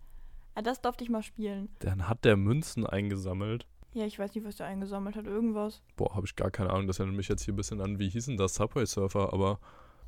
[0.55, 1.69] Ah, das durfte ich mal spielen.
[1.79, 3.65] Dann hat der Münzen eingesammelt.
[3.93, 5.25] Ja, ich weiß nicht, was der eingesammelt hat.
[5.25, 5.81] Irgendwas.
[5.95, 6.87] Boah, habe ich gar keine Ahnung.
[6.87, 8.55] Das erinnert mich jetzt hier ein bisschen an, wie hießen das?
[8.55, 9.59] Subway Surfer, aber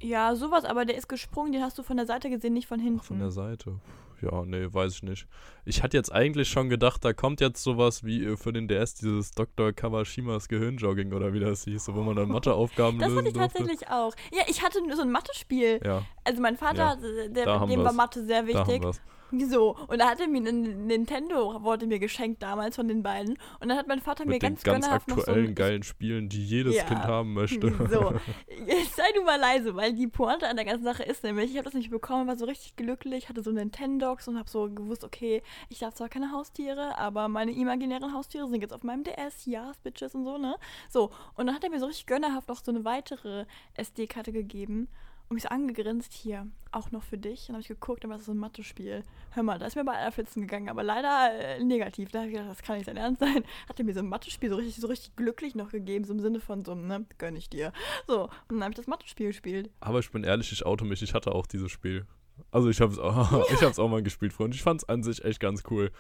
[0.02, 2.80] Ja, sowas, aber der ist gesprungen, den hast du von der Seite gesehen, nicht von
[2.80, 3.00] hinten.
[3.02, 3.80] ach, von der Seite.
[4.22, 5.28] Ja, nee, weiß ich nicht.
[5.66, 8.96] Ich hatte jetzt eigentlich schon gedacht, da kommt jetzt sowas wie äh, für den DS
[8.96, 9.74] dieses Dr.
[9.74, 13.58] Kawashimas Gehirnjogging oder wie das hieß, wo man dann Matheaufgaben das lösen hatte ich durfte.
[13.60, 14.14] tatsächlich auch.
[14.32, 15.82] Ja, ich hatte so ein Mathe-Spiel.
[15.84, 17.94] Ja, Also mein Vater, Ja, der, dem war.
[17.94, 19.02] Mathe sehr da haben wichtig.
[19.44, 23.38] So, und da hat er mir ein Nintendo, wurde mir geschenkt damals von den beiden.
[23.60, 26.30] Und dann hat mein Vater mir Mit den ganz, ganz so aktuellen, ein, geilen Spielen,
[26.30, 26.84] die jedes Ja.
[26.84, 27.74] Kind haben möchte.
[27.96, 28.14] So,
[28.68, 31.58] jetzt sei du mal leise, weil die Pointe an der ganzen Sache ist nämlich, ich
[31.58, 35.04] habe das nicht bekommen, war so richtig glücklich, hatte so Nintendox und habe so gewusst,
[35.04, 39.46] okay, ich darf zwar keine Haustiere, aber meine imaginären Haustiere sind jetzt auf meinem DS,
[39.46, 40.56] ja, Bitches und so, ne?
[40.90, 43.46] So, und dann hat er mir so richtig gönnerhaft noch so eine weitere
[43.76, 44.88] SD-Karte gegeben
[45.28, 47.42] und mich so angegrinst, hier, auch noch für dich.
[47.42, 49.04] Und dann habe ich geguckt, dann war das so ein Mathe-Spiel.
[49.32, 52.12] Hör mal, da ist mir bei aller Flitzen gegangen, aber leider äh, negativ.
[52.12, 53.44] Da habe ich gedacht, das kann nicht sein Ernst sein.
[53.70, 56.20] Hat er mir so ein Mathe-Spiel so richtig, so richtig glücklich noch gegeben, so im
[56.20, 57.74] Sinne von so, ne, gönn ich dir.
[58.08, 59.72] So, und dann habe ich das Mathe-Spiel gespielt.
[59.80, 62.06] Aber ich bin ehrlich, ich oute mich, ich hatte auch dieses Spiel.
[62.52, 64.90] Also ich habe es auch, ich hab's auch mal gespielt früher und ich fand es
[64.90, 65.92] an sich echt ganz cool.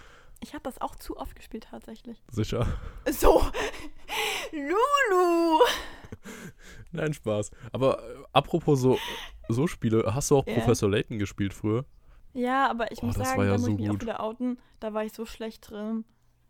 [0.41, 2.21] Ich habe das auch zu oft gespielt, tatsächlich.
[2.29, 2.67] Sicher?
[3.09, 3.41] So,
[4.51, 5.63] Lulu!
[6.95, 7.51] Nein, Spaß.
[7.71, 8.97] Aber äh, apropos so,
[9.49, 10.53] so Spiele, hast du auch Ja.
[10.55, 11.85] Professor Layton gespielt früher?
[12.33, 13.93] Ja, aber ich Oh, muss das sagen, war ja da muss so ich mich auch
[13.93, 14.01] gut.
[14.01, 14.59] wieder outen.
[14.79, 16.03] Da war ich so schlecht drin.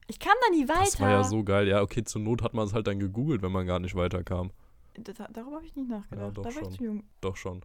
[0.07, 0.79] Ich kam da nie weiter.
[0.81, 1.67] Das war ja so geil.
[1.67, 4.51] Ja, okay, zur Not hat man es halt dann gegoogelt, wenn man gar nicht weiterkam.
[4.97, 6.37] Das, darüber habe ich nicht nachgedacht.
[6.37, 6.71] doch da war schon.
[6.71, 7.03] ich zu jung.
[7.21, 7.61] Doch schon.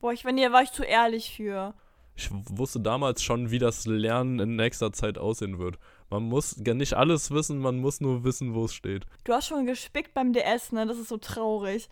[0.00, 1.74] Boah, ich, wenn ihr war ich zu ehrlich für.
[2.16, 5.78] Ich wusste damals schon, wie das Lernen in nächster Zeit aussehen wird.
[6.10, 9.04] Man muss gar nicht alles wissen, man muss nur wissen, wo es steht.
[9.24, 10.86] Du hast schon gespickt beim DS, ne?
[10.86, 11.88] Das ist so traurig.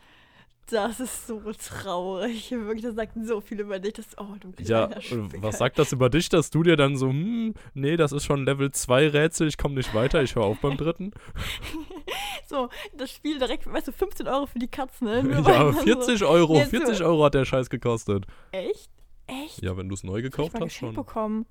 [0.70, 2.50] Das ist so traurig.
[2.50, 3.94] Wirklich, das sagt so viel über dich.
[3.94, 5.28] Das, oh, du Ja, Spicker.
[5.42, 8.44] was sagt das über dich, dass du dir dann so, hm, nee, das ist schon
[8.44, 11.12] Level 2 Rätsel, ich komme nicht weiter, ich höre auf beim dritten?
[12.46, 15.22] So, das Spiel direkt, weißt du, 15 Euro für die Katzen, ne?
[15.22, 18.26] Nur ja, man so- 40 Euro, Jetzt so- 40 Euro hat der Scheiß gekostet.
[18.50, 18.90] Echt?
[19.26, 19.62] Echt?
[19.62, 20.94] Ja, wenn du es neu gekauft hast, schon.
[20.94, 21.46] bekommen.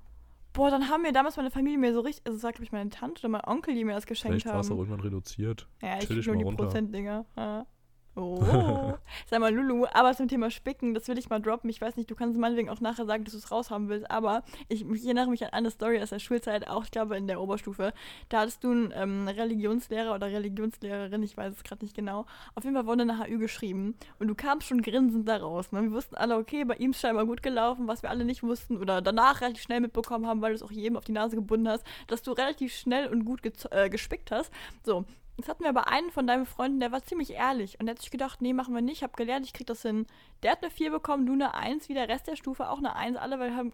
[0.52, 2.90] Boah, dann haben mir damals meine Familie mir so richtig, also sagt, glaube ich, meine
[2.90, 4.78] Tante oder mein Onkel, die mir das geschenkt Vielleicht war es auch haben.
[4.80, 5.66] irgendwann reduziert.
[5.82, 6.44] Ja, ich nur die.
[6.56, 7.24] Prozentdinger.
[7.36, 7.66] Ja.
[8.14, 8.42] Oh.
[9.30, 11.70] Sag mal, Lulu, aber zum Thema Spicken, das will ich mal droppen.
[11.70, 14.42] Ich weiß nicht, du kannst meinetwegen auch nachher sagen, dass du es raushaben willst, aber
[14.68, 17.40] ich, ich erinnere mich an eine Story aus der Schulzeit, auch ich glaube in der
[17.40, 17.94] Oberstufe.
[18.28, 22.26] Da hattest du einen ähm, Religionslehrer oder Religionslehrerin, ich weiß es gerade nicht genau.
[22.54, 25.72] Auf jeden Fall wurde eine HÜ geschrieben und du kamst schon grinsend da raus.
[25.72, 25.82] Ne?
[25.82, 28.76] Wir wussten alle, okay, bei ihm ist scheinbar gut gelaufen, was wir alle nicht wussten
[28.76, 31.68] oder danach relativ schnell mitbekommen haben, weil du es auch jedem auf die Nase gebunden
[31.68, 34.52] hast, dass du relativ schnell und gut äh, gespickt hast.
[34.84, 37.94] So, Jetzt hatten wir aber einen von deinen Freunden, der war ziemlich ehrlich und der
[37.94, 40.06] hat sich gedacht, nee, machen wir nicht, ich habe gelernt, ich krieg das hin.
[40.42, 42.94] Der hat eine 4 bekommen, du eine 1, wie der Rest der Stufe auch eine
[42.94, 43.72] 1, alle, weil haben,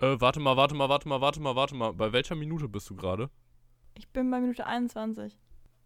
[0.00, 1.92] Äh, warte mal, warte mal, warte mal, warte mal, warte mal.
[1.92, 3.30] Bei welcher Minute bist du gerade?
[3.94, 5.36] ich bin bei Minute 21.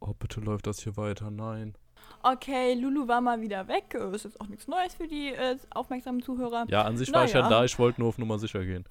[0.01, 1.31] Oh, bitte läuft das hier weiter.
[1.31, 1.75] Nein.
[2.23, 5.57] Okay, Lulu war mal wieder weg, äh, ist jetzt auch nichts Neues für die äh,
[5.71, 6.67] aufmerksamen Zuhörer.
[6.69, 7.59] Ja, an sich war ich ja Naja.
[7.61, 8.85] da, ich wollte nur auf Nummer sicher gehen.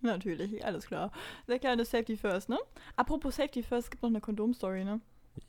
[0.00, 1.10] Natürlich, alles klar.
[1.46, 2.58] Sehr kleine Safety First, ne?
[2.96, 5.00] Apropos Safety First, es gibt noch eine Kondom-Story, ne?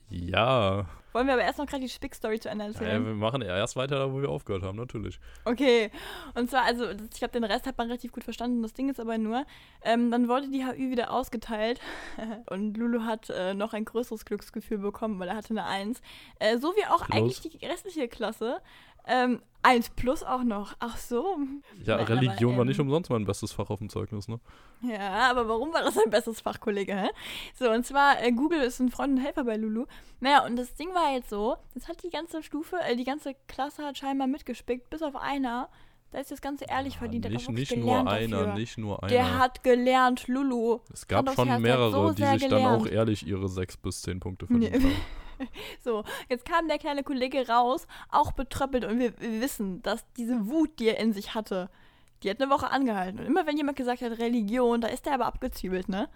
[0.09, 0.85] Ja.
[1.17, 2.71] Wollen wir aber erst noch gerade die Spick-Story zu Ende ja.
[2.71, 3.03] erzählen?
[3.03, 5.19] Wir machen erst weiter, da wo wir aufgehört haben, natürlich.
[5.45, 5.89] Okay,
[6.35, 8.61] und zwar, also ich glaube, den Rest hat man relativ gut verstanden.
[8.61, 9.45] Das Ding ist aber nur,
[9.81, 11.79] ähm, dann wurde die HÜ wieder ausgeteilt
[12.51, 16.01] und Lulu hat äh, noch ein größeres Glücksgefühl bekommen, weil er hatte eine 1.
[16.39, 17.17] Äh, so wie auch Plus.
[17.17, 18.61] eigentlich die restliche Klasse.
[19.07, 20.75] Ähm, 1 plus auch noch.
[20.79, 21.37] Ach so.
[21.83, 24.39] Ja, Nein, Religion aber, war nicht ähm, umsonst mein bestes Fach auf dem Zeugnis, ne?
[24.81, 26.95] Ja, aber warum war das ein besseres Fach, Kollege?
[26.95, 27.09] Hä?
[27.55, 29.85] So, und zwar, äh, Google ist ein Freund und Helfer bei Lulu.
[30.21, 33.35] Naja, und das Ding war jetzt so, das hat die ganze Stufe, äh, die ganze
[33.47, 35.69] Klasse hat scheinbar mitgespickt, bis auf einer.
[36.11, 37.25] Da ist das Ganze ehrlich verdient.
[37.25, 38.53] der hat nicht nicht nur gelernt einer, dafür.
[38.53, 39.09] nicht nur einer.
[39.11, 40.79] Der hat gelernt, Lulu.
[40.93, 42.91] es gab schon mehrere, so die sich dann auch gelernt.
[42.91, 44.69] ehrlich ihre sechs bis zehn Punkte Nee.
[44.69, 45.01] verdient haben.
[45.83, 50.47] So, jetzt kam der kleine Kollege raus, auch betröppelt und wir, wir wissen, dass diese
[50.47, 51.69] Wut, die er in sich hatte,
[52.23, 53.19] die hat eine Woche angehalten.
[53.19, 56.09] Und immer wenn jemand gesagt hat Religion, da ist er aber abgezwiebelt, ne?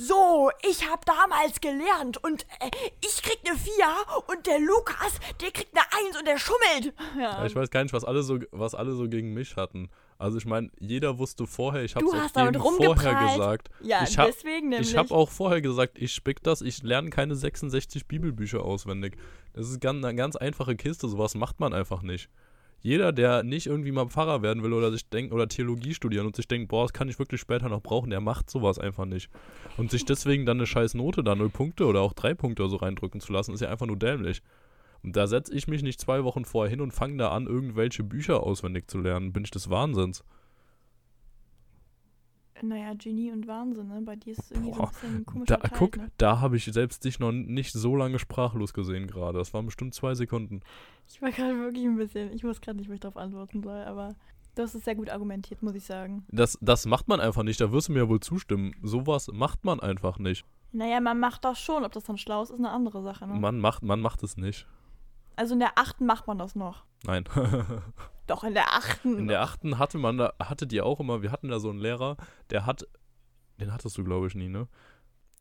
[0.00, 2.70] So, ich hab damals gelernt und äh,
[3.04, 3.72] ich krieg eine 4
[4.28, 6.94] und der Lukas, der kriegt eine 1 und der schummelt.
[7.16, 9.90] Ja, Ja, ich weiß gar nicht, was alle so, was alle so gegen mich hatten.
[10.18, 12.60] Also ich meine, jeder wusste vorher, ich habe es jedem
[12.96, 13.68] vorher gesagt.
[13.80, 14.90] ja ich hab- deswegen nämlich.
[14.90, 19.16] Ich habe auch vorher gesagt, ich spick das, ich lerne keine 66 Bibelbücher auswendig.
[19.52, 22.28] Das ist ganz, eine ganz einfache Kiste, sowas macht man einfach nicht.
[22.80, 26.36] Jeder, der nicht irgendwie mal Pfarrer werden will oder sich denkt oder Theologie studieren und
[26.36, 29.30] sich denkt, boah, das kann ich wirklich später noch brauchen, der macht sowas einfach nicht.
[29.76, 32.70] Und sich deswegen dann eine scheiß Note da, null Punkte oder auch drei Punkte oder
[32.70, 34.42] so reindrücken zu lassen, ist ja einfach nur dämlich.
[35.02, 38.02] Und da setze ich mich nicht zwei Wochen vorher hin und fange da an, irgendwelche
[38.02, 39.32] Bücher auswendig zu lernen.
[39.32, 40.24] Bin ich des Wahnsinns.
[42.60, 44.00] naja, Genie und Wahnsinn, ne?
[44.02, 46.10] Bei dir ist es irgendwie so Boah, ein bisschen komischer Da, Teil, guck, ne?
[46.18, 49.38] da habe ich selbst dich noch nicht so lange sprachlos gesehen gerade.
[49.38, 50.60] Das waren bestimmt zwei Sekunden.
[51.06, 53.84] Ich war gerade wirklich ein bisschen, ich muss gerade nicht, wo ich darauf antworten soll,
[53.84, 54.16] aber
[54.56, 56.24] du hast es sehr gut argumentiert, muss ich sagen.
[56.32, 58.74] Das, das macht man einfach nicht, da wirst du mir ja wohl zustimmen.
[58.82, 60.44] Sowas macht man einfach nicht.
[60.72, 63.34] Naja, man macht das schon, ob das dann schlau ist, ist eine andere Sache, ne?
[63.34, 64.66] Man macht, man macht es nicht.
[65.38, 66.84] Also in der achten macht man das noch.
[67.04, 67.22] Nein.
[68.26, 69.18] Doch, in der achten.
[69.18, 71.78] In der achten hatte man da, hattet ihr auch immer, wir hatten da so einen
[71.78, 72.16] Lehrer,
[72.50, 72.88] der hat,
[73.60, 74.66] den hattest du glaube ich nie, ne?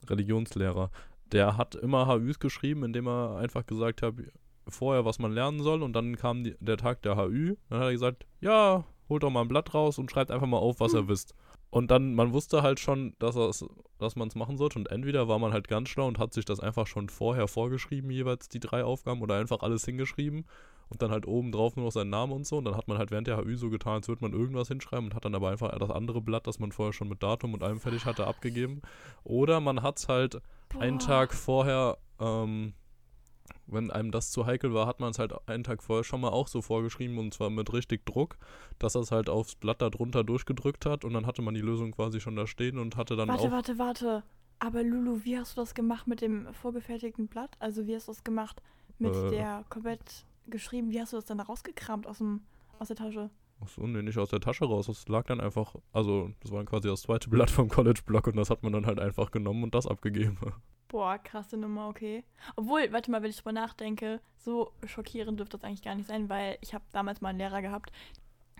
[0.07, 0.91] Religionslehrer.
[1.31, 4.13] Der hat immer HÜs geschrieben, indem er einfach gesagt hat,
[4.67, 7.55] vorher, was man lernen soll und dann kam die, der Tag der HÜ.
[7.69, 10.57] Dann hat er gesagt, ja, holt doch mal ein Blatt raus und schreibt einfach mal
[10.57, 11.33] auf, was ihr wisst.
[11.69, 13.36] Und dann, man wusste halt schon, dass,
[13.97, 14.80] dass man es machen sollte.
[14.80, 18.10] Und entweder war man halt ganz schlau und hat sich das einfach schon vorher vorgeschrieben,
[18.10, 20.45] jeweils die drei Aufgaben, oder einfach alles hingeschrieben
[20.89, 22.58] und dann halt oben drauf nur noch seinen Namen und so.
[22.58, 25.08] Und dann hat man halt während der HÜ so getan, als würde man irgendwas hinschreiben
[25.08, 27.63] und hat dann aber einfach das andere Blatt, das man vorher schon mit Datum und
[27.63, 28.82] allem fertig hatte, abgegeben.
[29.23, 30.41] Oder man hat es halt
[30.80, 31.06] einen Boah.
[31.06, 32.73] Tag vorher, ähm,
[33.67, 36.29] wenn einem das zu heikel war, hat man es halt einen Tag vorher schon mal
[36.29, 38.38] auch so vorgeschrieben und zwar mit richtig Druck,
[38.79, 41.91] dass er es halt aufs Blatt darunter durchgedrückt hat und dann hatte man die Lösung
[41.91, 43.51] quasi schon da stehen und hatte dann Warte, auch.
[43.51, 44.23] warte, warte.
[44.60, 47.51] Aber Lulu, wie hast du das gemacht mit dem vorgefertigten Blatt?
[47.60, 48.62] Also wie hast du das gemacht
[48.97, 49.29] mit Äh.
[49.29, 50.89] der komplett geschrieben?
[50.91, 52.41] Wie hast du das dann da rausgekramt aus, dem,
[52.79, 53.29] aus der Tasche?
[53.60, 54.88] Achso, nee, nicht aus der Tasche raus.
[54.88, 58.50] Das lag dann einfach, also das war quasi das zweite Blatt vom College-Block und das
[58.50, 60.38] hat man dann halt einfach genommen und das abgegeben.
[60.89, 62.24] Boah, krasse Nummer, okay.
[62.56, 66.30] Obwohl, warte mal, wenn ich drüber nachdenke, so schockierend dürfte das eigentlich gar nicht sein,
[66.30, 67.91] weil ich habe damals mal einen Lehrer gehabt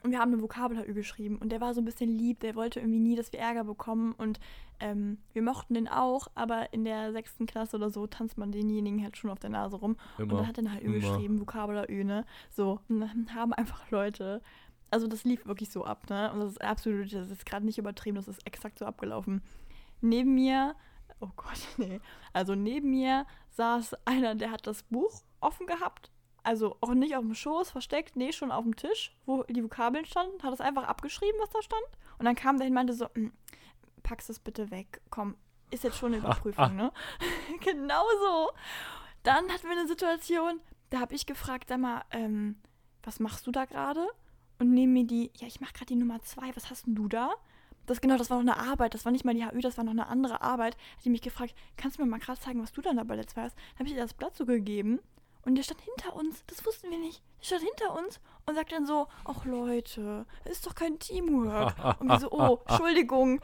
[0.04, 2.80] und wir haben eine Vokabelhü geschrieben und der war so ein bisschen lieb, der wollte
[2.80, 4.40] irgendwie nie, dass wir Ärger bekommen und
[4.80, 9.02] ähm, wir mochten den auch, aber in der sechsten Klasse oder so tanzt man denjenigen
[9.02, 10.48] halt schon auf der Nase rum und dann Immer.
[10.48, 10.96] hat er halt Ü immer.
[10.96, 12.26] geschrieben, Vokabelhü, ne?
[12.52, 14.42] So, und dann haben einfach Leute,
[14.92, 16.32] also das lief wirklich so ab, ne?
[16.32, 19.42] Und das ist absolut, das ist gerade nicht übertrieben, das ist exakt so abgelaufen.
[20.02, 20.76] Neben mir,
[21.20, 22.00] oh Gott, nee,
[22.34, 26.12] also neben mir saß einer, der hat das Buch offen gehabt,
[26.44, 30.06] also auch nicht auf dem Schoß versteckt, nee, schon auf dem Tisch, wo die Vokabeln
[30.06, 31.84] standen, hat es einfach abgeschrieben, was da stand.
[32.20, 33.34] Und dann kam der hin und meinte so, "Hm,
[34.04, 35.36] packst es bitte weg, komm,
[35.72, 36.92] ist jetzt schon eine Überprüfung, ne?
[37.62, 38.52] genau so.
[39.24, 42.56] Dann hatten wir eine Situation, da habe ich gefragt, sag mal, ähm,
[43.04, 44.08] was machst du da gerade?
[44.60, 47.08] Und neben mir die, ja, ich mache gerade die Nummer zwei, was hast denn du
[47.08, 47.32] da?
[47.86, 49.84] Das genau, das war noch eine Arbeit, das war nicht mal die HÜ, das war
[49.84, 50.76] noch eine andere Arbeit.
[50.98, 53.16] Hat die mich gefragt, kannst du mir mal gerade zeigen, was du dann da bei
[53.16, 53.56] der zwei hast?
[53.56, 55.00] Dann habe ich ihr das Blatt so gegeben
[55.48, 57.24] und der stand hinter uns, das wussten wir nicht.
[57.40, 61.74] Der stand hinter uns und sagt dann so, ach Leute, das ist doch kein Teamwork.
[62.02, 63.40] Und wir so, oh, Entschuldigung.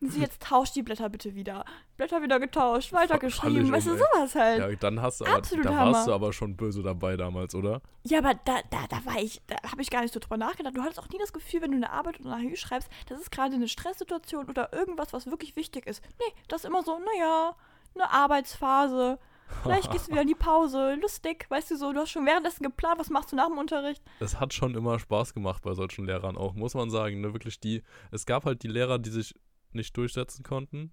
[0.00, 1.66] Und sie jetzt tauscht die Blätter bitte wieder.
[1.98, 4.60] Blätter wieder getauscht, weitergeschrieben, weißt du, sowas halt.
[4.60, 5.92] Ja, dann hast du aber, Absolut da Hammer.
[5.92, 7.82] warst du aber schon böse dabei damals, oder?
[8.02, 10.74] Ja, aber da, da, da war ich, da habe ich gar nicht so drüber nachgedacht.
[10.74, 13.20] Du hattest auch nie das Gefühl, wenn du eine Arbeit oder eine HÜ schreibst, das
[13.20, 16.02] ist gerade eine Stresssituation oder irgendwas, was wirklich wichtig ist.
[16.18, 17.54] Nee, das ist immer so, naja,
[17.94, 19.18] eine Arbeitsphase.
[19.62, 22.62] Vielleicht gehst du wieder in die Pause, lustig, weißt du so, du hast schon währenddessen
[22.64, 24.02] geplant, was machst du nach dem Unterricht?
[24.20, 27.20] Es hat schon immer Spaß gemacht bei solchen Lehrern auch, muss man sagen.
[27.20, 27.32] Ne?
[27.32, 29.34] Wirklich die, es gab halt die Lehrer, die sich
[29.72, 30.90] nicht durchsetzen konnten.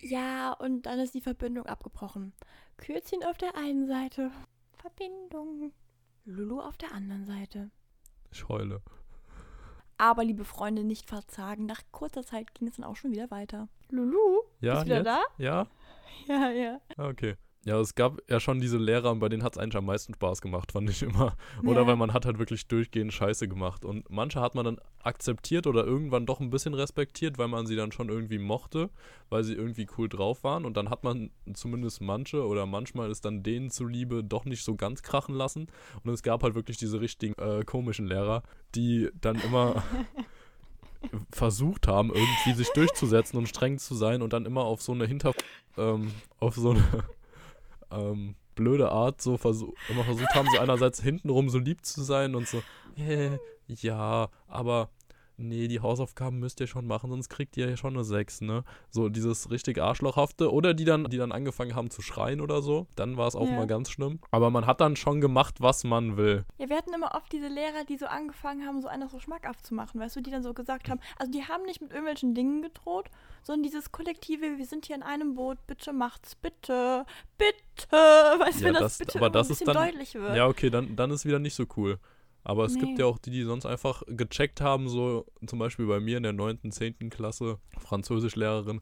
[0.00, 2.32] Ja, und dann ist die Verbindung abgebrochen.
[2.78, 4.30] Kürzchen auf der einen Seite,
[4.78, 5.72] Verbindung.
[6.24, 7.70] Lulu auf der anderen Seite.
[8.32, 8.80] Ich heule.
[9.98, 11.66] Aber liebe Freunde, nicht verzagen.
[11.66, 13.68] Nach kurzer Zeit ging es dann auch schon wieder weiter.
[13.90, 15.06] Lulu, Ja, bist du wieder jetzt?
[15.06, 15.20] da?
[15.36, 15.66] Ja?
[16.28, 16.80] Ja, ja.
[16.96, 17.36] Okay.
[17.66, 20.40] Ja, es gab ja schon diese Lehrer, bei denen hat es eigentlich am meisten Spaß
[20.40, 21.36] gemacht, fand ich immer.
[21.62, 21.86] Oder Ja.
[21.88, 23.84] weil man hat halt wirklich durchgehend Scheiße gemacht.
[23.84, 27.76] Und manche hat man dann akzeptiert oder irgendwann doch ein bisschen respektiert, weil man sie
[27.76, 28.88] dann schon irgendwie mochte,
[29.28, 30.64] weil sie irgendwie cool drauf waren.
[30.64, 34.74] Und dann hat man zumindest manche oder manchmal ist dann denen zuliebe doch nicht so
[34.76, 35.66] ganz krachen lassen.
[36.02, 38.42] Und es gab halt wirklich diese richtigen äh, komischen Lehrer,
[38.74, 39.82] die dann immer
[41.30, 45.06] versucht haben, irgendwie sich durchzusetzen und streng zu sein und dann immer auf so eine
[45.06, 45.32] Hinter...
[45.76, 46.84] Ähm, auf so eine
[47.90, 52.34] ähm, blöde Art so versuch, immer versucht haben, so einerseits hintenrum so lieb zu sein
[52.34, 52.62] und so,
[52.96, 54.90] äh, ja, aber
[55.40, 58.64] nee, die Hausaufgaben müsst ihr schon machen, sonst kriegt ihr ja schon eine 6, ne?
[58.90, 60.52] So dieses richtig Arschlochhafte.
[60.52, 62.86] Oder die dann, die dann angefangen haben zu schreien oder so.
[62.96, 63.56] Dann war es auch Ja.
[63.56, 64.20] mal ganz schlimm.
[64.30, 66.44] Aber man hat dann schon gemacht, was man will.
[66.58, 69.66] Ja, wir hatten immer oft diese Lehrer, die so angefangen haben, so einer so schmackhaft
[69.66, 72.34] zu machen, weißt du, die dann so gesagt haben, also die haben nicht mit irgendwelchen
[72.34, 73.10] Dingen gedroht,
[73.42, 77.04] sondern dieses kollektive, wir sind hier in einem Boot, bitte macht's, bitte,
[77.38, 80.14] bitte, weißt du, Ja, wenn das, das- bitte aber das ein ist bisschen dann- deutlich
[80.14, 80.36] wird.
[80.36, 81.98] Ja, okay, dann, dann ist wieder nicht so cool.
[82.42, 83.00] Aber es gibt Nee.
[83.00, 86.32] ja auch die, die sonst einfach gecheckt haben, so zum Beispiel bei mir in der
[86.32, 87.10] 9., 10.
[87.10, 88.80] Klasse, Französischlehrerin,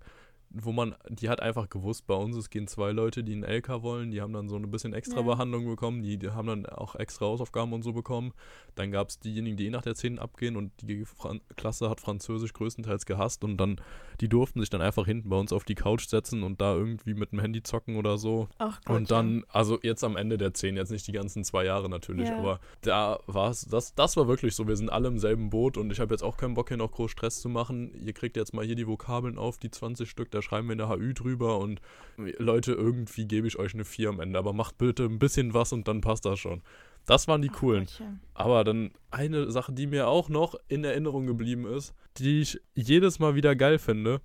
[0.50, 3.82] wo man, die hat einfach gewusst, bei uns es gehen zwei Leute, die einen LK
[3.82, 5.22] wollen, die haben dann so ein bisschen extra Ja.
[5.22, 8.32] Behandlung bekommen, die, die haben dann auch extra Hausaufgaben und so bekommen.
[8.74, 10.18] Dann gab es diejenigen, die eh nach der 10.
[10.18, 13.80] abgehen und die Fran Klasse hat Französisch größtenteils gehasst und dann,
[14.20, 17.14] die durften sich dann einfach hinten bei uns auf die Couch setzen und da irgendwie
[17.14, 18.48] mit dem Handy zocken oder so.
[18.58, 21.64] Ach Gott, Und dann, also jetzt am Ende der 10, jetzt nicht die ganzen zwei
[21.64, 22.38] Jahre natürlich, Ja.
[22.38, 25.76] aber da war es, das, das war wirklich so, wir sind alle im selben Boot
[25.76, 27.92] und ich habe jetzt auch keinen Bock hier noch groß Stress zu machen.
[28.04, 30.88] Ihr kriegt jetzt mal hier die Vokabeln auf, die 20 Stück, da schreiben wir eine
[30.88, 31.81] HÜ drüber und
[32.16, 35.72] Leute, irgendwie gebe ich euch eine 4 am Ende, aber macht bitte ein bisschen was
[35.72, 36.62] und dann passt das schon.
[37.07, 37.85] Das waren die Ach coolen.
[37.87, 38.20] Gottchen.
[38.35, 43.18] Aber dann eine Sache, die mir auch noch in Erinnerung geblieben ist, die ich jedes
[43.18, 44.20] Mal wieder geil finde,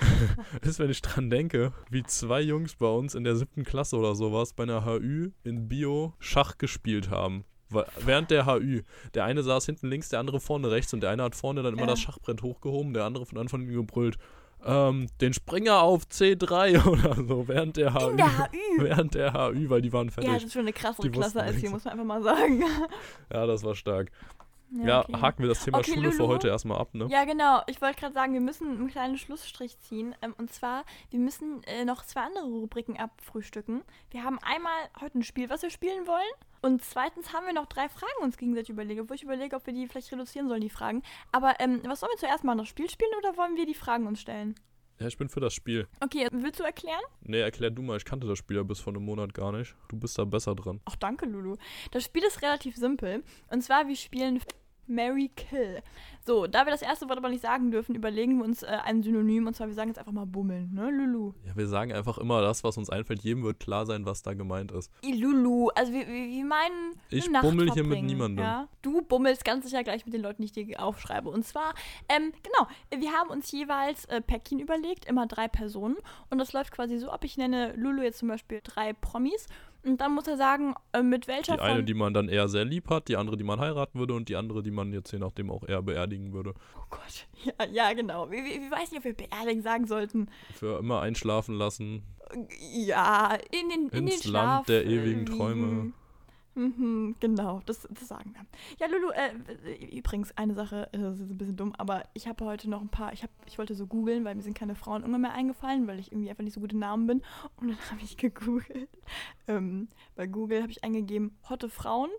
[0.62, 4.14] ist, wenn ich dran denke, wie zwei Jungs bei uns in der siebten Klasse oder
[4.14, 7.44] sowas bei einer HÜ in Bio Schach gespielt haben.
[8.04, 8.82] Während der HÜ.
[9.14, 11.72] Der eine saß hinten links, der andere vorne rechts und der eine hat vorne dann
[11.74, 11.88] immer Ja.
[11.88, 14.18] das Schachbrett hochgehoben, der andere von von ihm gebrüllt.
[14.64, 18.10] Ähm, den Springer auf C3 oder so, während der HÜ.
[18.10, 18.56] In der HÜ.
[18.78, 20.32] Während der HÜ, weil die waren Ja, fertig.
[20.34, 21.70] das ist schon eine krassere Klasse als nichts.
[21.70, 22.62] muss man einfach mal sagen.
[23.32, 24.10] Ja, das war stark.
[24.74, 25.20] Ja, okay.
[25.20, 26.34] haken wir das Thema Okay, Schule für Lulu.
[26.34, 27.06] heute erstmal ab, ne?
[27.10, 27.60] Ja, genau.
[27.66, 30.14] Ich wollte gerade sagen, wir müssen einen kleinen Schlussstrich ziehen.
[30.22, 33.82] Ähm, und zwar, wir müssen äh, noch zwei andere Rubriken abfrühstücken.
[34.10, 36.22] Wir haben einmal heute ein Spiel, was wir spielen wollen.
[36.62, 39.74] Und zweitens haben wir noch drei Fragen uns gegenseitig überlegt, obwohl ich überlege, ob wir
[39.74, 41.02] die vielleicht reduzieren sollen, die Fragen.
[41.32, 42.58] Aber ähm, was sollen wir zuerst machen?
[42.58, 44.54] Das Spiel spielen oder wollen wir die Fragen uns stellen?
[45.00, 45.88] Ja, ich bin für das Spiel.
[45.98, 47.00] Okay, willst du erklären?
[47.22, 49.74] Nee, erklär du mal, ich kannte das Spiel ja bis vor einem Monat gar nicht.
[49.88, 50.80] Du bist da besser dran.
[50.84, 51.56] Ach, danke, Lulu.
[51.90, 53.24] Das Spiel ist relativ simpel.
[53.50, 54.40] Und zwar, wir spielen
[54.94, 55.82] Mary Kill.
[56.24, 59.02] So, da wir das erste Wort aber nicht sagen dürfen, überlegen wir uns äh, ein
[59.02, 59.48] Synonym.
[59.48, 61.32] Und zwar, wir sagen jetzt einfach mal bummeln, ne, Lulu?
[61.44, 63.22] Ja, wir sagen einfach immer das, was uns einfällt.
[63.24, 64.92] Jedem wird klar sein, was da gemeint ist.
[65.04, 66.92] I, Lulu, also wir, wir, meinen.
[66.92, 68.44] eine Ich Nacht bummel hier mit niemandem.
[68.44, 68.68] Ja?
[68.82, 71.28] Du bummelst ganz sicher gleich mit den Leuten, die ich dir aufschreibe.
[71.28, 71.74] Und zwar,
[72.08, 75.96] ähm, genau, wir haben uns jeweils äh, Päckchen überlegt, immer drei Personen.
[76.30, 77.24] Und das läuft quasi so ab.
[77.24, 79.48] Ich nenne Lulu jetzt zum Beispiel drei Promis.
[79.84, 82.64] Und dann muss er sagen, äh, mit welcher Die eine, die man dann eher sehr
[82.64, 85.18] lieb hat, die andere, die man heiraten würde und die andere, die man jetzt je
[85.18, 86.54] nachdem auch eher beerdigen würde.
[86.76, 88.30] oh Gott, ja, ja genau.
[88.30, 90.28] Wir weiß nicht, ob wir beerdigen sagen sollten.
[90.54, 92.02] Für immer einschlafen lassen.
[92.72, 95.36] Ja, in den, in Ins den Land Schlaf der äh, ewigen wiegen.
[95.36, 95.92] Träume.
[96.54, 98.44] Mhm, genau, das, das sagen wir.
[98.78, 102.44] Ja, Lulu, äh, übrigens, eine Sache, äh, das ist ein bisschen dumm, aber ich habe
[102.44, 105.02] heute noch ein paar, ich, hab, ich wollte so googeln, weil mir sind keine Frauen
[105.02, 107.22] immer mehr eingefallen, weil ich irgendwie einfach nicht so gute Namen bin.
[107.56, 108.90] Und dann habe ich gegoogelt.
[109.48, 112.10] Ähm, bei Google habe ich eingegeben, hotte Frauen.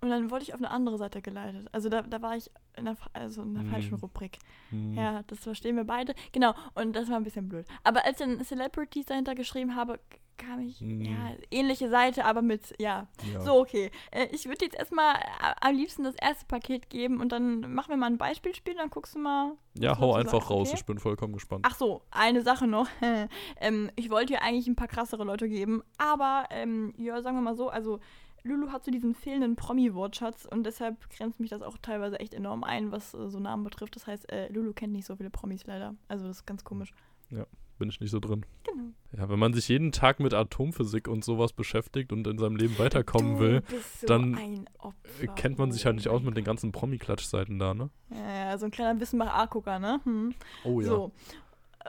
[0.00, 1.66] Und dann wurde ich auf eine andere Seite geleitet.
[1.72, 3.70] Also da, da war ich in der, also in der Mhm.
[3.70, 4.38] falschen Rubrik.
[4.70, 4.94] Hm.
[4.94, 6.14] Ja, das verstehen wir beide.
[6.32, 7.66] Genau, und das war ein bisschen blöd.
[7.82, 9.98] Aber als ich dann Celebrities dahinter geschrieben habe,
[10.36, 11.00] kam ich, Mhm.
[11.00, 13.08] ja, ähnliche Seite, aber mit, ja.
[13.32, 13.40] Ja.
[13.40, 13.90] So, okay.
[14.12, 15.18] Äh, ich würde jetzt erstmal äh,
[15.60, 19.16] am liebsten das erste Paket geben und dann machen wir mal ein Beispielspiel, dann guckst
[19.16, 19.54] du mal.
[19.80, 20.68] ja, hau einfach sagst, raus.
[20.68, 20.76] okay?
[20.78, 21.66] Ich bin vollkommen gespannt.
[21.68, 22.86] Ach so, eine Sache noch.
[23.60, 27.42] ähm, ich wollte dir eigentlich ein paar krassere Leute geben, aber, ähm, ja, sagen wir
[27.42, 27.98] mal so, also
[28.48, 32.64] Lulu hat so diesen fehlenden Promi-Wortschatz und deshalb grenzt mich das auch teilweise echt enorm
[32.64, 33.94] ein, was äh, so Namen betrifft.
[33.96, 35.94] Das heißt, äh, Lulu kennt nicht so viele Promis leider.
[36.08, 36.92] Also das ist ganz komisch.
[37.78, 38.44] Bin ich nicht so drin.
[38.64, 38.90] Genau.
[39.16, 42.76] Ja, wenn man sich jeden Tag mit Atomphysik und sowas beschäftigt und in seinem Leben
[42.78, 45.32] weiterkommen du will, bist so dann, ein Opfer.
[45.36, 47.90] kennt man sich halt nicht aus mit den ganzen Promi-Klatschseiten da, ne?
[48.10, 50.00] Ja, ja, so ein kleiner Wissenbach A-Gucker, ne?
[50.02, 50.34] Hm.
[50.64, 50.88] Oh ja.
[50.88, 51.12] So.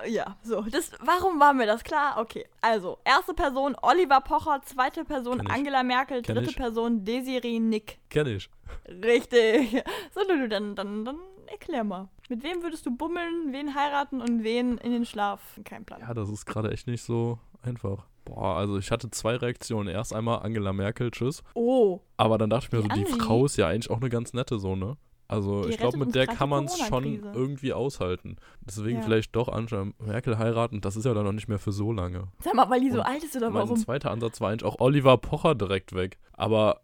[0.08, 0.62] Ja, so.
[0.62, 2.18] Das, warum war mir das klar?
[2.20, 5.46] Okay, also, erste Person Oliver Pocher, zweite Person.
[5.48, 6.56] Angela Merkel, Kenn dritte ich.
[6.56, 8.00] Person Desiree Nick.
[8.10, 8.50] Kenn ich.
[8.88, 9.84] Richtig.
[10.14, 12.08] So, Lulu, dann, dann, dann erklär mal.
[12.30, 15.42] Mit wem würdest du bummeln, wen heiraten und wen in den Schlaf?
[15.64, 16.02] Kein Plan.
[16.02, 18.06] Ja, das ist gerade echt nicht so einfach.
[18.26, 19.88] Boah, also ich hatte zwei Reaktionen.
[19.90, 21.42] Erst einmal Angela Merkel, tschüss.
[21.56, 23.24] Oh, Aber dann dachte ich mir Die so, die Angie.
[23.24, 24.98] Frau ist ja eigentlich auch eine ganz nette so, ne?
[25.30, 28.38] Also Die ich glaube, mit der kann man es schon irgendwie aushalten.
[28.62, 29.04] Deswegen Ja.
[29.04, 30.82] vielleicht doch Angela Merkel heiraten.
[30.82, 32.30] Das ist ja dann noch nicht mehr für so lange.
[32.40, 33.78] sag mal, weil die so alt ist oder Mein warum?
[33.78, 36.18] zweiter Ansatz war eigentlich auch Oliver Pocher direkt weg.
[36.34, 36.82] Aber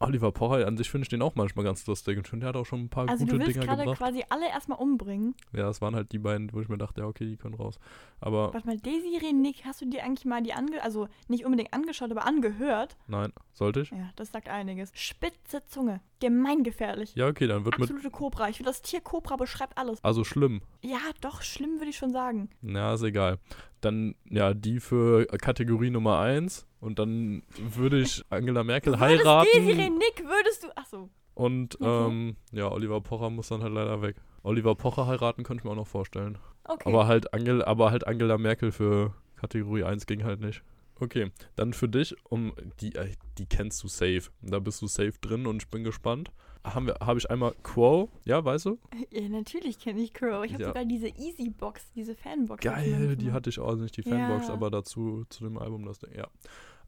[0.00, 2.18] Oliver Pocher an sich finde ich den auch manchmal ganz lustig.
[2.32, 3.98] Und der hat auch schon ein paar Also du gute willst Dinger gerade gebracht.
[3.98, 5.34] quasi alle erstmal umbringen.
[5.52, 7.78] Ja, es waren halt die beiden, wo ich mir dachte, ja, okay, die können raus.
[8.20, 10.82] Aber Warte mal, Desiree Nick, hast du dir eigentlich mal die ange...
[10.82, 12.96] Also nicht unbedingt angeschaut, aber angehört?
[13.06, 13.90] nein, sollte ich?
[13.90, 14.90] Ja, das sagt einiges.
[14.94, 16.00] Spitze Zunge.
[16.20, 17.14] Gemeingefährlich.
[17.14, 17.90] Ja, okay, dann wird mit.
[17.90, 18.48] Absolute Cobra.
[18.48, 20.02] Ich finde, das Tier Cobra beschreibt alles.
[20.02, 20.62] Also schlimm.
[20.82, 22.48] Ja, doch, schlimm würde ich schon sagen.
[22.62, 23.38] Na, ist egal.
[23.80, 26.66] Dann, ja, die für Kategorie Nummer 1.
[26.84, 29.48] Und dann würde ich Angela Merkel Würdest heiraten.
[29.54, 30.68] Desiree Nick, würdest du...
[30.76, 31.08] Achso.
[31.34, 34.16] Und, ähm, ja, Oliver Pocher muss dann halt leider weg.
[34.42, 36.36] Oliver Pocher heiraten könnte ich mir auch noch vorstellen.
[36.64, 36.88] Okay.
[36.88, 40.62] Aber halt, Angel, aber halt Angela Merkel für Kategorie 1 ging halt nicht.
[41.00, 44.30] Okay, dann für dich, um die, äh, die kennst du safe.
[44.42, 46.30] Da bist du safe drin und ich bin gespannt.
[46.62, 48.78] Haben wir, habe ich einmal Quo, ja, weißt du?
[49.10, 50.44] ja, natürlich kenne ich Crow.
[50.44, 50.68] Ich habe Ja.
[50.68, 52.62] sogar diese Easy-Box, diese Fanbox.
[52.62, 54.54] Geil, die hatte ich auch, nicht die Fanbox, Ja.
[54.54, 56.28] aber dazu, zu dem Album das Ding, ja.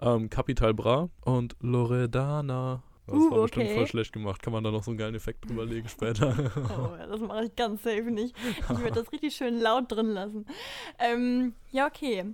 [0.01, 2.83] Ähm, Capital Bra und Loredana.
[3.07, 3.75] Das Uh, war bestimmt okay.
[3.77, 4.43] voll schlecht gemacht.
[4.43, 6.35] Kann man da noch so einen geilen Effekt drüber legen später?
[6.57, 8.35] Oh, das mache ich ganz safe nicht.
[8.45, 10.45] Ich würde das richtig schön laut drin lassen.
[10.99, 12.25] Ähm, ja, okay.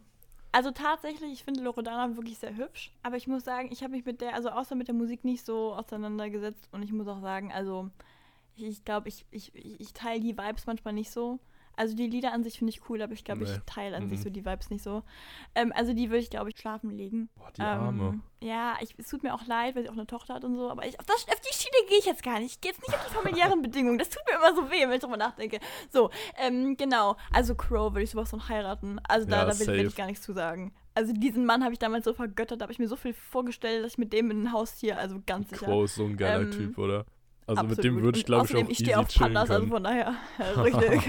[0.51, 2.92] Also tatsächlich, ich finde Loredana wirklich sehr hübsch.
[3.03, 5.44] Aber ich muss sagen, ich habe mich mit der, also außer mit der Musik nicht
[5.44, 6.68] so auseinandergesetzt.
[6.72, 7.90] Und ich muss auch sagen, also
[8.57, 11.38] ich glaube, ich, ich, ich, ich teile die Vibes manchmal nicht so.
[11.83, 13.51] Also die Lieder an sich finde ich cool, aber ich glaube, Nee.
[13.51, 14.23] ich teile an sich Mhm.
[14.23, 15.03] so die Vibes nicht so.
[15.57, 17.29] Ähm, also die würde ich, glaube ich, schlafen legen.
[17.35, 18.03] Boah, die Arme.
[18.11, 20.55] Ähm, ja, ich, es tut mir auch leid, weil sie auch eine Tochter hat und
[20.57, 22.53] so, aber ich, auf, das, auf die Schiene gehe ich jetzt gar nicht.
[22.53, 23.99] Ich gehe jetzt nicht auf die familiären Bedingungen.
[23.99, 25.59] Das tut mir immer so weh, wenn ich drüber nachdenke.
[25.90, 27.16] So, ähm, genau.
[27.33, 29.01] Also Crow würde ich sowas von heiraten.
[29.09, 30.73] Also da, Ja, da will, will ich gar nichts zu sagen.
[30.95, 33.83] Also diesen Mann habe ich damals so vergöttert, da habe ich mir so viel vorgestellt,
[33.85, 35.64] dass ich mit dem in ein Haustier, also ganz sicher.
[35.66, 37.07] Quo ist so ein geiler Ähm, Typ, oder?
[37.46, 37.85] Also mit Absolut.
[37.85, 40.14] dem würde ich, glaube ich, auch ich stehe auf Pandas, also von daher.
[40.57, 41.07] Richtig.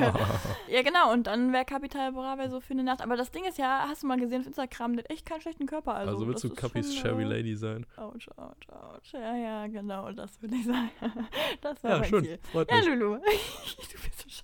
[0.67, 1.13] ja, genau.
[1.13, 3.01] Und dann wäre Capital Bra wär so für eine Nacht.
[3.01, 5.41] Aber das Ding ist ja, hast du mal gesehen auf Instagram, der hat echt keinen
[5.41, 5.93] schlechten Körper.
[5.93, 7.85] Also, Also, willst das du ist Capis Cherry äh, Lady sein?
[7.97, 9.13] Autsch, autsch, autsch.
[9.13, 10.89] Ja, ja, genau, das würde ich sagen.
[11.61, 12.23] Das war Ja, mein schön.
[12.23, 12.39] Ziel.
[12.51, 12.85] Freut Ja, mich.
[12.87, 13.15] Lulu.
[13.17, 14.43] du bist so scheiße.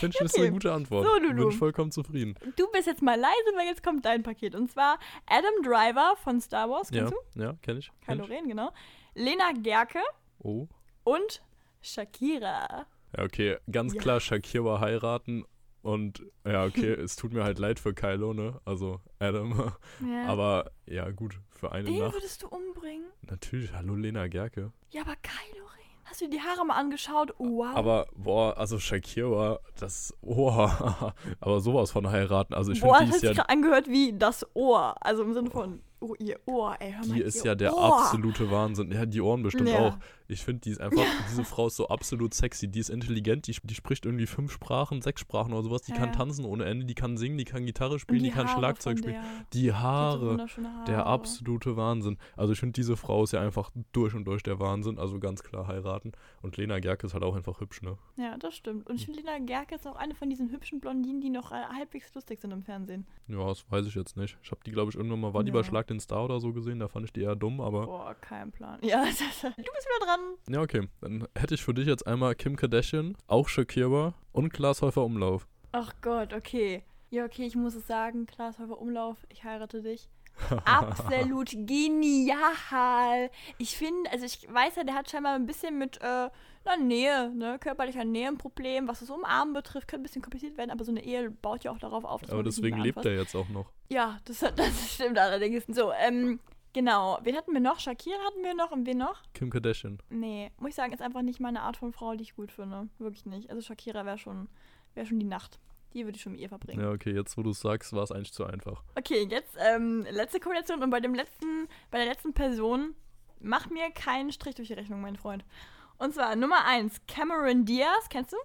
[0.00, 0.42] Finde ich, ist okay.
[0.44, 1.06] eine gute Antwort.
[1.06, 1.48] So, Lulu.
[1.48, 2.36] Bin vollkommen zufrieden.
[2.56, 4.54] Du bist jetzt mal leise, weil jetzt kommt dein Paket.
[4.54, 7.40] Und zwar Adam Driver von Star Wars, Ja, kennst du?
[7.42, 7.90] ja, kenne ich.
[8.04, 8.30] Kenn Kylo ich.
[8.30, 8.70] Ren, genau.
[9.14, 10.00] Lena Gerke
[10.42, 10.66] Oh.
[11.08, 11.42] Und
[11.80, 12.86] Shakira.
[13.16, 14.00] Ja, okay, ganz Ja.
[14.00, 15.44] klar Shakira heiraten
[15.82, 18.60] und ja, okay, es tut mir halt leid für Kylo, ne?
[18.64, 19.72] Also Adam.
[20.06, 20.26] Ja.
[20.26, 22.12] Aber ja, gut, für eine Den Nacht.
[22.14, 23.06] würdest du umbringen?
[23.22, 24.72] Natürlich, hallo Lena Gerke.
[24.90, 25.74] Ja, aber Kylo Ren.
[26.04, 27.32] Hast du dir die Haare mal angeschaut?
[27.38, 27.74] Wow.
[27.74, 32.54] Aber, boah, also Shakira, das Ohr, aber sowas von heiraten.
[32.54, 34.94] Also ich Boah, finde, das die hat ist sich ja, gerade angehört wie das Ohr.
[35.04, 37.14] Also im Sinne von, oh, ihr Ohr, ey, hör mal.
[37.14, 37.98] die ist ja der Ohr.
[38.02, 38.90] absolute Wahnsinn.
[38.92, 39.78] Ja, die Ohren bestimmt Ja.
[39.78, 39.98] auch.
[40.30, 42.68] Ich finde, die ist einfach, diese Frau ist so absolut sexy.
[42.68, 45.82] Die ist intelligent, die, die spricht irgendwie fünf Sprachen, sechs Sprachen oder sowas.
[45.82, 46.16] Die kann Ja.
[46.16, 49.16] tanzen ohne Ende, die kann singen, die kann Gitarre spielen, die, kann Haare Schlagzeug spielen.
[49.54, 50.30] Die Die so Haare.
[50.32, 50.84] wunderschöne Haare.
[50.84, 52.18] Der absolute Wahnsinn.
[52.36, 54.98] Also ich finde, diese Frau ist ja einfach durch und durch der Wahnsinn.
[54.98, 56.12] Also ganz klar heiraten.
[56.42, 57.96] Und Lena Gerke ist halt auch einfach hübsch, ne?
[58.16, 58.86] Ja, das stimmt.
[58.90, 61.54] Und ich finde, Lena Gerke ist auch eine von diesen hübschen Blondinen, die noch äh,
[61.74, 63.06] halbwegs lustig sind im Fernsehen.
[63.28, 64.36] Ja, das weiß ich jetzt nicht.
[64.42, 65.62] Ich habe die, glaube ich, irgendwann mal, war die bei.
[65.62, 66.78] Schlag den Star oder so gesehen.
[66.78, 67.86] Da fand ich die eher dumm, aber...
[67.86, 68.78] Boah, kein Plan.
[68.82, 70.20] Ja, du bist wieder dran.
[70.48, 70.88] Ja, okay.
[71.00, 75.46] Dann hätte ich für dich jetzt einmal Kim Kardashian, auch Shakira und Klaas Häufer Umlauf.
[75.72, 76.82] Ach Gott, okay.
[77.10, 78.26] Ja, okay, ich muss es sagen.
[78.26, 80.08] Klaas Häufer Umlauf, ich heirate dich.
[80.64, 83.30] Absolut genial.
[83.58, 86.30] Ich finde, also ich weiß ja, der hat scheinbar ein bisschen mit äh,
[86.68, 90.56] einer Nähe, ne, körperlicher Nähe ein Problem, was das Umarmen betrifft, könnte ein bisschen kompliziert
[90.56, 93.04] werden, aber so eine Ehe baut ja auch darauf auf, dass Aber man deswegen lebt
[93.04, 93.72] er jetzt auch noch.
[93.88, 95.64] Ja, das, das stimmt allerdings.
[95.68, 96.40] So, ähm,
[96.72, 97.18] genau.
[97.22, 97.80] Wen hatten wir noch?
[97.80, 99.22] Shakira hatten wir noch und wen noch?
[99.34, 99.98] Kim Kardashian.
[100.10, 102.88] Nee, muss ich sagen, ist einfach nicht meine Art von Frau, die ich gut finde.
[102.98, 103.50] Wirklich nicht.
[103.50, 104.48] Also Shakira wäre schon,
[104.94, 105.58] wäre schon die Nacht.
[105.94, 106.82] Die würde ich schon mit ihr verbringen.
[106.82, 108.82] Ja, okay, jetzt wo du es sagst, war es eigentlich zu einfach.
[108.94, 112.94] Okay, jetzt ähm, letzte Kombination und bei dem letzten, bei der letzten Person,
[113.40, 115.44] mach mir keinen Strich durch die Rechnung, mein Freund.
[115.98, 118.36] Und zwar Nummer 1, Cameron Diaz, kennst du?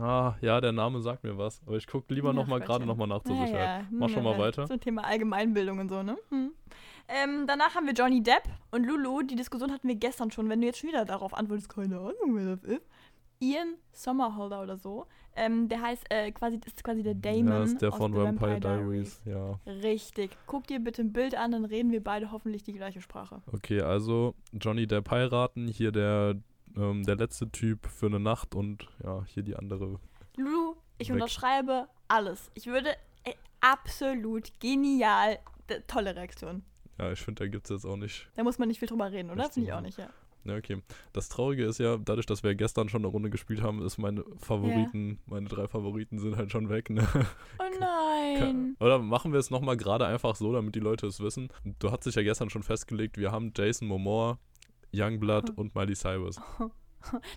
[0.00, 1.60] Ah, ja, der Name sagt mir was.
[1.66, 3.80] Aber ich gucke lieber Ja, nochmal gerade nochmal nach zur Ja, Sicherheit.
[3.82, 3.86] ja.
[3.90, 4.66] Mach schon mal weiter.
[4.66, 6.16] Zum Thema Allgemeinbildung und so, ne?
[6.28, 6.52] Hm.
[7.08, 9.22] Ähm, danach haben wir Johnny Depp und Lulu.
[9.22, 10.48] Die Diskussion hatten wir gestern schon.
[10.48, 12.86] Wenn du jetzt schon wieder darauf antwortest, keine Ahnung, wer das ist.
[13.40, 15.06] Ian Sommerholder oder so.
[15.34, 17.48] Ähm, der heißt äh, quasi, ist quasi der Damon.
[17.48, 19.20] ja, ist der aus von The Vampire Diaries.
[19.24, 19.58] Ja.
[19.66, 20.30] Richtig.
[20.46, 23.40] Guck dir bitte ein Bild an, dann reden wir beide hoffentlich die gleiche Sprache.
[23.52, 26.34] Okay, also Johnny Depp heiraten, hier der,
[26.76, 29.98] ähm, der letzte Typ für eine Nacht und ja, hier die andere.
[30.36, 31.14] Lulu, ich Weg.
[31.14, 32.50] unterschreibe alles.
[32.54, 32.90] Ich würde
[33.24, 35.38] äh, absolut genial.
[35.86, 36.62] Tolle Reaktion.
[36.98, 38.28] Ja, ich finde, da gibt es jetzt auch nicht.
[38.34, 39.50] Da muss man nicht viel drüber reden, oder?
[39.50, 39.82] Finde ich auch ja.
[39.82, 40.10] nicht, ja.
[40.44, 40.82] Ja, okay.
[41.12, 44.24] Das Traurige ist ja, dadurch, dass wir gestern schon eine Runde gespielt haben, ist meine
[44.38, 47.06] Favoriten, meine drei Favoriten sind halt schon weg, ne?
[47.58, 48.76] Oh nein.
[48.80, 51.48] Oder machen wir es nochmal gerade einfach so, damit die Leute es wissen.
[51.78, 54.38] Du hast dich ja gestern schon festgelegt, wir haben Jason Momoa,
[54.94, 56.40] Youngblood und Miley Cyrus.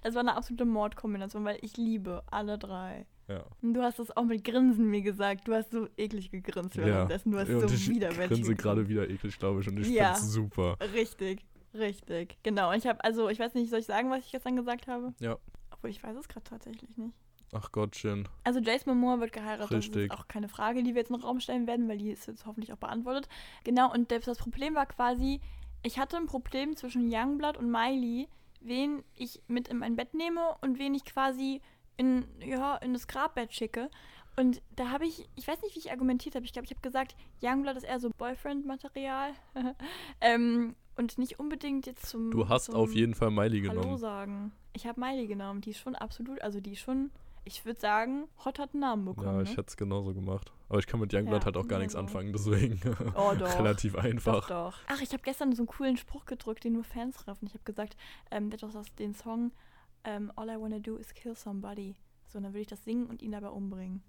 [0.03, 3.07] Das war eine absolute Mordkombination, weil ich liebe alle drei.
[3.27, 3.43] Ja.
[3.63, 5.47] Und du hast das auch mit Grinsen mir gesagt.
[5.47, 7.31] Du hast so eklig gegrinst währenddessen.
[7.31, 8.61] Du hast und so ich widerwärtig grinse gegrinst.
[8.61, 10.13] gerade wieder eklig, glaube ich, und ich Ja.
[10.13, 10.77] finde es super.
[10.93, 11.43] Richtig,
[11.73, 12.37] richtig.
[12.43, 12.69] Genau.
[12.69, 15.15] Und ich habe, also ich weiß nicht, soll ich sagen, was ich gestern gesagt habe?
[15.19, 15.35] Ja.
[15.71, 17.15] Obwohl ich weiß es gerade tatsächlich nicht.
[17.51, 18.27] Ach Gottchen.
[18.43, 19.71] Also Jason Momoa wird geheiratet.
[19.71, 20.11] Das Richtig.
[20.11, 22.27] ist auch keine Frage, die wir jetzt in den Raum stellen werden, weil die ist
[22.27, 23.27] jetzt hoffentlich auch beantwortet.
[23.63, 25.41] Genau, und das das Problem war quasi,
[25.85, 28.27] ich hatte ein Problem zwischen Youngblood und Miley,
[28.59, 31.61] wen ich mit in mein Bett nehme und wen ich quasi
[31.95, 33.89] in, ja, in das Grabbett schicke.
[34.35, 36.43] Und da habe ich, ich weiß nicht, wie ich argumentiert habe.
[36.43, 39.31] Ich glaube, ich habe gesagt, Youngblood ist eher so Boyfriend-Material.
[40.21, 42.31] ähm, und nicht unbedingt jetzt zum.
[42.31, 43.97] Du hast zum auf jeden Fall Miley Hallo genommen.
[43.97, 44.51] sagen.
[44.73, 45.61] Ich habe Miley genommen.
[45.61, 47.11] Die ist schon absolut, also die ist schon,
[47.45, 49.35] ich würde sagen, Hot hat einen Namen bekommen.
[49.37, 49.57] Ja, ich ne?
[49.57, 50.51] hätte es genauso gemacht.
[50.67, 52.07] Aber ich kann mit Youngblood Ja, halt auch gar nichts also.
[52.07, 52.79] anfangen, deswegen
[53.15, 53.59] Oh doch.
[53.59, 54.47] relativ Doch, einfach.
[54.47, 54.77] doch.
[54.87, 57.45] Ach, ich habe gestern so einen coolen Spruch gedrückt, den nur Fans treffen.
[57.47, 57.95] Ich habe gesagt,
[58.31, 59.51] ähm, der hat doch aus den Song
[60.03, 61.95] ähm, All I Wanna Do Is Kill Somebody.
[62.27, 64.01] So, dann würde ich das singen und ihn dabei umbringen.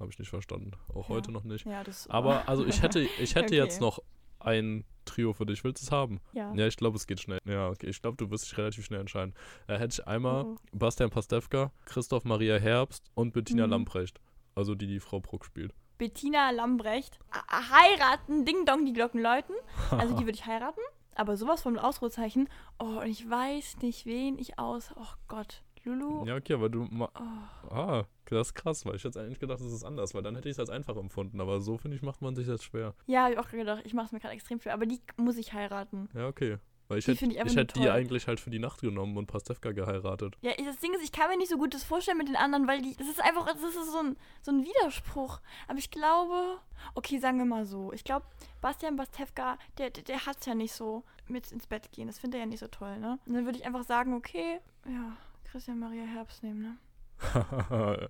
[0.00, 0.72] Habe ich nicht verstanden.
[0.94, 1.16] Auch Ja.
[1.16, 1.64] heute noch nicht.
[1.66, 2.08] Ja, das.
[2.08, 3.56] Aber also ich hätte, ich hätte Okay.
[3.56, 4.00] jetzt noch
[4.44, 5.64] ein Trio für dich.
[5.64, 6.20] Willst du es haben?
[6.32, 6.52] Ja.
[6.54, 7.38] Ja, ich glaube, es geht schnell.
[7.44, 7.88] Ja, okay.
[7.88, 9.34] Ich glaube, du wirst dich relativ schnell entscheiden.
[9.66, 10.56] Da hätte ich einmal Oh.
[10.72, 13.70] Bastian Pastewka, Christoph Maria Herbst und Bettina Mhm.
[13.72, 14.20] Lamprecht.
[14.54, 15.74] Also die, die Frau Bruck spielt.
[15.98, 17.18] Bettina Lambrecht.
[17.30, 19.54] A- heiraten, Ding Dong, die Glocken läuten.
[19.90, 20.80] Also die würde ich heiraten.
[21.14, 22.48] Aber sowas von Ausrufezeichen.
[22.78, 24.90] Oh, und ich weiß nicht, wen ich aus.
[24.96, 25.62] Oh Gott.
[25.84, 26.24] Lulu.
[26.26, 26.84] Ja, okay, aber du.
[26.90, 27.74] Ma Oh.
[27.74, 30.48] ah, das ist krass, weil ich hätte eigentlich gedacht, das ist anders, weil dann hätte
[30.48, 31.40] ich es als einfach empfunden.
[31.40, 32.94] Aber so, finde ich, macht man sich das schwer.
[33.06, 34.74] Ja, hab ich auch gedacht, ich mache es mir gerade extrem schwer.
[34.74, 36.08] Aber die muss ich heiraten.
[36.14, 36.58] Ja, okay.
[36.88, 39.26] Weil ich Die hätte ich ich hätte die eigentlich halt für die Nacht genommen und
[39.26, 40.36] Pastewka geheiratet.
[40.42, 42.66] Ja, das Ding ist, ich kann mir nicht so gut das vorstellen mit den anderen,
[42.66, 42.94] weil die.
[42.96, 45.40] Das ist einfach, das ist so ein, so ein Widerspruch.
[45.68, 46.58] Aber ich glaube.
[46.94, 47.92] Okay, sagen wir mal so.
[47.92, 48.26] Ich glaube,
[48.60, 52.08] Bastian Bastewka, der, der, der hat es ja nicht so mit ins Bett gehen.
[52.08, 53.18] Das findet er ja nicht so toll, ne?
[53.24, 56.76] Und dann würde ich einfach sagen, okay, ja, Christian Maria Herbst nehmen, ne?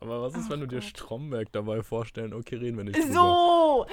[0.00, 0.84] Aber was ist, Ach wenn du dir Gott.
[0.88, 2.32] Stromberg dabei vorstellen?
[2.34, 3.12] Okay, reden wir nicht drüber.
[3.12, 3.86] So!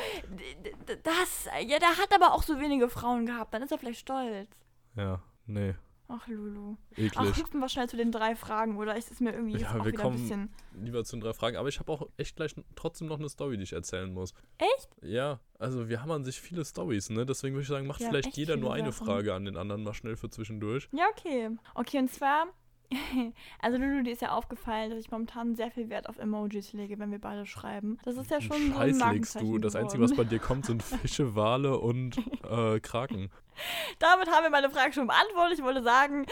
[1.03, 1.47] Das.
[1.68, 3.53] Ja, der hat aber auch so wenige Frauen gehabt.
[3.53, 4.49] Dann ist er vielleicht stolz.
[4.95, 5.76] Ja, nee,
[6.10, 6.78] Ach, Lulu.
[6.93, 7.38] Ach, eklig.
[7.38, 8.95] hüpfen wir schnell zu den drei Fragen, oder?
[8.95, 10.53] Es ist mir irgendwie Ja, auch wir wieder kommen- ein bisschen.
[10.82, 11.58] Lieber zu den drei Fragen.
[11.58, 14.34] Aber ich habe auch echt gleich trotzdem noch eine Story, die ich erzählen muss.
[14.58, 14.88] Echt?
[15.01, 17.26] Ja, also wir haben an sich viele Stories, ne?
[17.26, 19.05] Deswegen würde ich sagen, macht Ja, vielleicht jeder nur eine Sachen.
[19.05, 20.88] Frage an den anderen mal schnell für zwischendurch.
[20.93, 21.49] Ja, okay.
[21.76, 22.47] Okay, und zwar,
[23.59, 26.97] also Lulu, dir ist ja aufgefallen, dass ich momentan sehr viel Wert auf Emojis lege,
[26.99, 27.97] wenn wir beide schreiben.
[28.03, 29.57] Das ist ja schon so ein Scheiß legst du.
[29.57, 32.17] Das Einzige, was bei dir kommt, sind Fische, Wale und
[32.49, 33.29] äh, Kraken.
[33.99, 35.59] Damit haben wir meine Frage schon beantwortet.
[35.59, 36.25] Ich wollte sagen,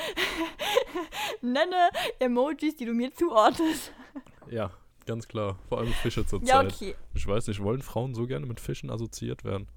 [1.42, 1.90] nenne
[2.20, 3.92] Emojis, die du mir zuordnest.
[4.50, 4.72] Ja,
[5.06, 5.58] ganz klar.
[5.68, 6.48] Vor allem Fische zurzeit.
[6.48, 6.96] Ja, okay.
[7.14, 9.68] Ich weiß nicht, wollen Frauen so gerne mit Fischen assoziiert werden?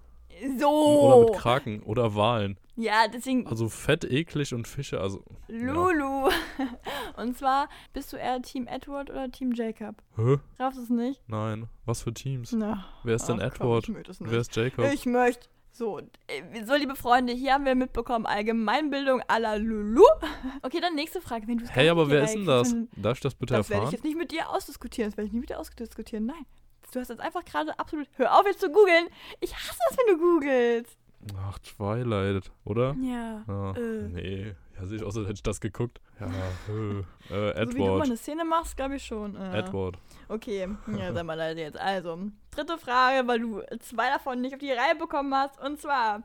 [0.41, 1.27] Oder So.
[1.29, 2.59] mit Kraken oder Walen.
[2.81, 5.25] Ja, deswegen, Also fett, eklig und Fische, also.
[5.49, 6.31] Lulu.
[7.17, 9.97] Und zwar, bist du eher Team Edward oder Team Jacob?
[10.17, 10.37] Hä?
[10.61, 11.21] Raffst du es nicht?
[11.27, 11.67] Nein.
[11.87, 12.53] Was für Teams?
[12.53, 12.85] Na.
[13.03, 13.89] Wer ist denn komm, Edward?
[13.89, 14.21] nicht.
[14.21, 14.85] Wer ist Jacob?
[14.93, 15.49] Ich möchte.
[15.73, 20.05] So, äh, so, liebe Freunde, hier haben wir mitbekommen, Allgemeinbildung à la Lulu.
[20.63, 21.49] Okay, dann nächste Frage.
[21.49, 22.77] Wenn Hey, aber wer ist denn das?
[22.97, 23.93] Darf ich das bitte Das werde ich erfahren?
[23.95, 25.11] jetzt nicht mit dir ausdiskutieren.
[25.11, 26.27] Das werde ich nicht mit dir ausdiskutieren.
[26.27, 26.47] Nein.
[26.93, 28.07] Du hast jetzt einfach gerade absolut.
[28.13, 29.09] Hör auf jetzt zu googeln.
[29.41, 30.97] Ich hasse es, wenn du googelst.
[31.37, 32.95] Ach, Twilight, oder?
[33.01, 33.45] Ja.
[33.47, 34.09] Ja, Äh.
[34.09, 34.55] Nee.
[34.79, 36.01] Ja, sehe ich aus, als hätte ich das geguckt.
[36.21, 36.31] Ja, äh,
[37.35, 38.03] äh, So wie du Edward.
[38.07, 39.35] eine Szene machst, glaube ich schon.
[39.35, 39.59] Äh.
[39.59, 39.99] Edward.
[40.29, 41.79] Okay, ja, sag mal leider jetzt.
[41.79, 42.19] Also,
[42.53, 45.61] dritte Frage, weil du zwei davon nicht auf die Reihe bekommen hast.
[45.61, 46.23] Und zwar,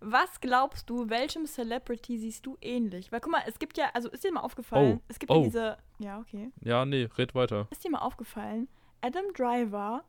[0.00, 3.12] was glaubst du, welchem Celebrity siehst du ähnlich?
[3.12, 5.36] Weil guck mal, es gibt ja, also ist dir mal aufgefallen, Oh, es gibt oh.
[5.36, 6.50] ja diese, ja, okay.
[6.60, 7.68] Ja, nee, red weiter.
[7.70, 8.66] Ist dir mal aufgefallen,
[9.00, 10.02] Adam Driver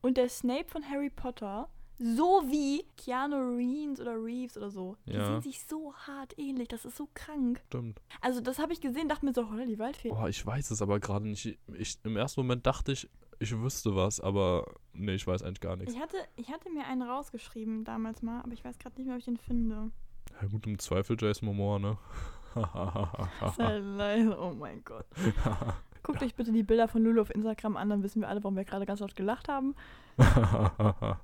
[0.00, 1.68] und der Snape von Harry Potter
[1.98, 5.26] sowie Keanu Reeves oder Reeves oder so, die Ja.
[5.26, 6.68] sehen sich so hart ähnlich.
[6.68, 7.60] Das ist so krank.
[7.68, 8.00] Stimmt.
[8.20, 10.08] Also, das habe ich gesehen, dachte mir so, holla, die Waldfee.
[10.10, 11.58] Boah, ich weiß es aber gerade nicht.
[11.78, 15.76] Ich, Im ersten Moment dachte ich, ich wüsste was, aber nee, ich weiß eigentlich gar
[15.76, 15.94] nichts.
[15.94, 19.14] Ich hatte, ich hatte mir einen rausgeschrieben damals mal, aber ich weiß gerade nicht mehr,
[19.16, 19.90] ob ich den finde.
[20.40, 21.98] Ja gut, im Zweifel Jason Momoa, ne?
[23.56, 25.06] Sei leise, oh mein Gott.
[26.02, 28.56] Guckt euch bitte die Bilder von Lulu auf Instagram an, dann wissen wir alle, warum
[28.56, 29.74] wir gerade ganz laut gelacht haben.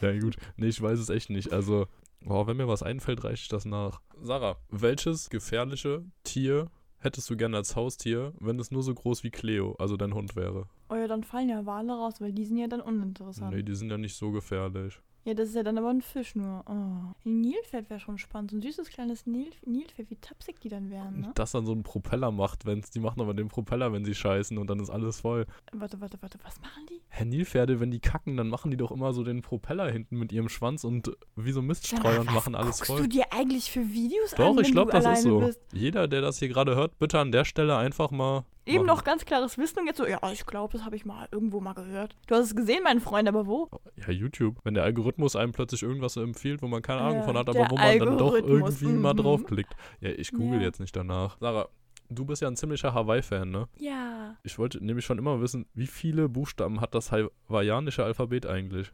[0.00, 0.36] ja, gut.
[0.56, 1.52] Nee, ich weiß es echt nicht.
[1.52, 1.86] Also,
[2.24, 4.00] boah, wenn mir was einfällt, reiche ich das nach.
[4.20, 9.30] Sarah, welches gefährliche Tier hättest du gerne als Haustier, wenn es nur so groß wie
[9.30, 10.68] Cleo, also dein Hund wäre?
[10.88, 13.54] Oh ja, dann fallen ja Wale raus, weil die sind ja dann uninteressant.
[13.54, 15.00] Nee, die sind ja nicht so gefährlich.
[15.28, 16.64] Ja, das ist ja dann aber ein Fisch nur.
[16.66, 16.72] Oh.
[16.72, 18.50] Ein Nilpferd wäre schon spannend.
[18.50, 21.32] So ein süßes kleines Nil Nilpferd, wie tapsig die dann wären, ne?
[21.34, 24.56] Das dann so ein Propeller macht, wenn's, die machen aber den Propeller, wenn sie scheißen
[24.56, 25.44] und dann ist alles voll.
[25.72, 27.02] Warte, warte, warte, was machen die?
[27.10, 30.32] Hä, Nilpferde, wenn die kacken, dann machen die doch immer so den Propeller hinten mit
[30.32, 33.02] ihrem Schwanz und wie so Miststreuer und machen alles guckst voll.
[33.02, 35.40] du dir eigentlich für Videos Doch, an, ich wenn glaube, das ist so.
[35.40, 35.60] bist?
[35.74, 38.46] Jeder, der das hier gerade hört, bitte an der Stelle einfach mal.
[38.68, 41.28] Eben noch ganz klares Wissen und jetzt so, ja, ich glaube, das habe ich mal
[41.30, 42.16] irgendwo mal gehört.
[42.26, 43.68] Du hast es gesehen, mein Freund, aber wo?
[43.96, 44.56] Ja, YouTube.
[44.64, 47.70] Wenn der Algorithmus einem plötzlich irgendwas empfiehlt, wo man keine Ahnung Ja, von hat, aber
[47.70, 49.18] wo man dann doch irgendwie mal mhm.
[49.18, 49.74] draufklickt.
[50.00, 50.66] Ja, ich google Ja.
[50.66, 51.38] jetzt nicht danach.
[51.40, 51.68] Sarah,
[52.10, 53.68] du bist ja ein ziemlicher Hawaii-Fan, ne?
[53.78, 54.36] Ja.
[54.42, 58.92] Ich wollte nämlich schon immer wissen, wie viele Buchstaben hat das hawaiianische Alphabet eigentlich?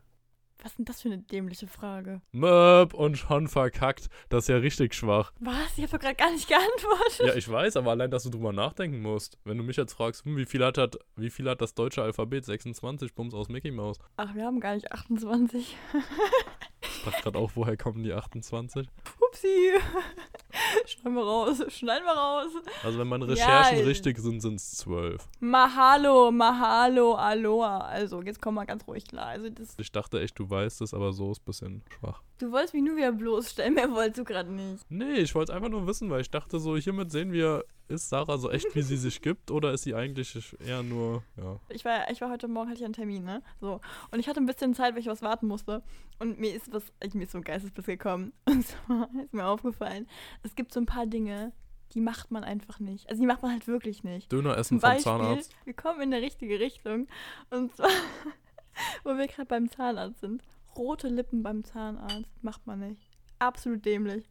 [0.64, 2.22] Was ist denn das für eine dämliche Frage?
[2.32, 4.08] Möp und schon verkackt.
[4.30, 5.30] Das ist ja richtig schwach.
[5.38, 5.76] Was?
[5.76, 7.26] Ich habe doch gerade gar nicht geantwortet.
[7.26, 9.36] Ja, ich weiß, aber allein, dass du drüber nachdenken musst.
[9.44, 12.02] Wenn du mich jetzt fragst, hm, wie viel hat, das, wie viel hat das deutsche
[12.02, 12.46] Alphabet?
[12.46, 13.98] 26, Bums aus Mickey Mouse.
[14.16, 15.76] Ach, wir haben gar nicht 28.
[17.04, 18.88] Ich dachte gerade auch, woher kommen die 28?
[19.20, 19.46] Upsi.
[20.86, 21.62] Schneiden wir raus.
[21.68, 22.50] Schneiden wir raus.
[22.82, 25.22] Also wenn meine Recherchen Ja, richtig sind, sind es 12.
[25.40, 27.78] Mahalo, Mahalo, Aloha.
[27.78, 29.26] Also, jetzt komm mal ganz ruhig klar.
[29.26, 32.22] Also, das, Ich dachte echt, du weißt es, aber so ist ein bisschen schwach.
[32.44, 33.74] Du wolltest mich nur wieder bloßstellen.
[33.74, 34.84] Mehr wolltest du gerade nicht.
[34.90, 38.08] Nee, ich wollte es einfach nur wissen, weil ich dachte so, hiermit sehen wir, ist
[38.08, 41.58] Sarah so echt, wie sie sich gibt, oder ist sie eigentlich eher nur, ja.
[41.68, 43.42] Ich war, ich war heute Morgen, hatte ich einen Termin, ne?
[43.60, 43.80] So.
[44.10, 45.82] Und ich hatte ein bisschen Zeit, weil ich was warten musste.
[46.18, 48.32] Und mir ist was, ich, mir ist so ein Geistesblitz gekommen.
[48.46, 50.06] Und zwar ist mir aufgefallen,
[50.42, 51.52] es gibt so ein paar Dinge,
[51.92, 53.08] die macht man einfach nicht.
[53.08, 54.32] Also die macht man halt wirklich nicht.
[54.32, 55.56] Döner Zum essen vom Beispiel, Zahnarzt.
[55.64, 57.06] wir kommen in der richtige Richtung.
[57.50, 57.88] Und zwar,
[59.04, 60.42] wo wir gerade beim Zahnarzt sind.
[60.76, 63.10] Rote Lippen beim Zahnarzt macht man nicht.
[63.38, 64.24] Absolut dämlich.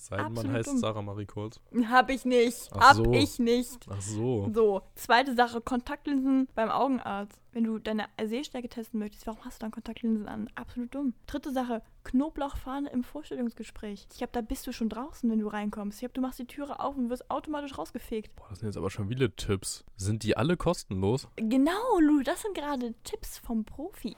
[0.00, 0.78] Seidenmann absolut heißt dumm.
[0.78, 1.60] Sarah Marie Kurz.
[1.88, 2.70] Hab ich nicht.
[2.72, 3.12] Ach Hab so.
[3.12, 3.86] ich nicht.
[3.90, 4.50] Ach so.
[4.54, 7.38] So, zweite Sache, Kontaktlinsen beim Augenarzt.
[7.52, 10.48] Wenn du deine Sehstärke testen möchtest, warum hast du dann Kontaktlinsen an?
[10.54, 11.14] Absolut dumm.
[11.26, 14.06] Dritte Sache, Knoblauchfahne im Vorstellungsgespräch.
[14.12, 15.96] Ich glaube, da bist du schon draußen, wenn du reinkommst.
[15.96, 18.36] Ich glaube, du machst die Türe auf und wirst automatisch rausgefegt.
[18.36, 19.84] Boah, das sind jetzt aber schon viele Tipps.
[19.96, 21.26] Sind die alle kostenlos?
[21.36, 24.14] Genau, Lu, das sind gerade Tipps vom Profi.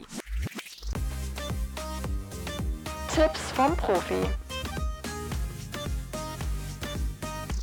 [3.15, 4.15] Tipps vom Profi.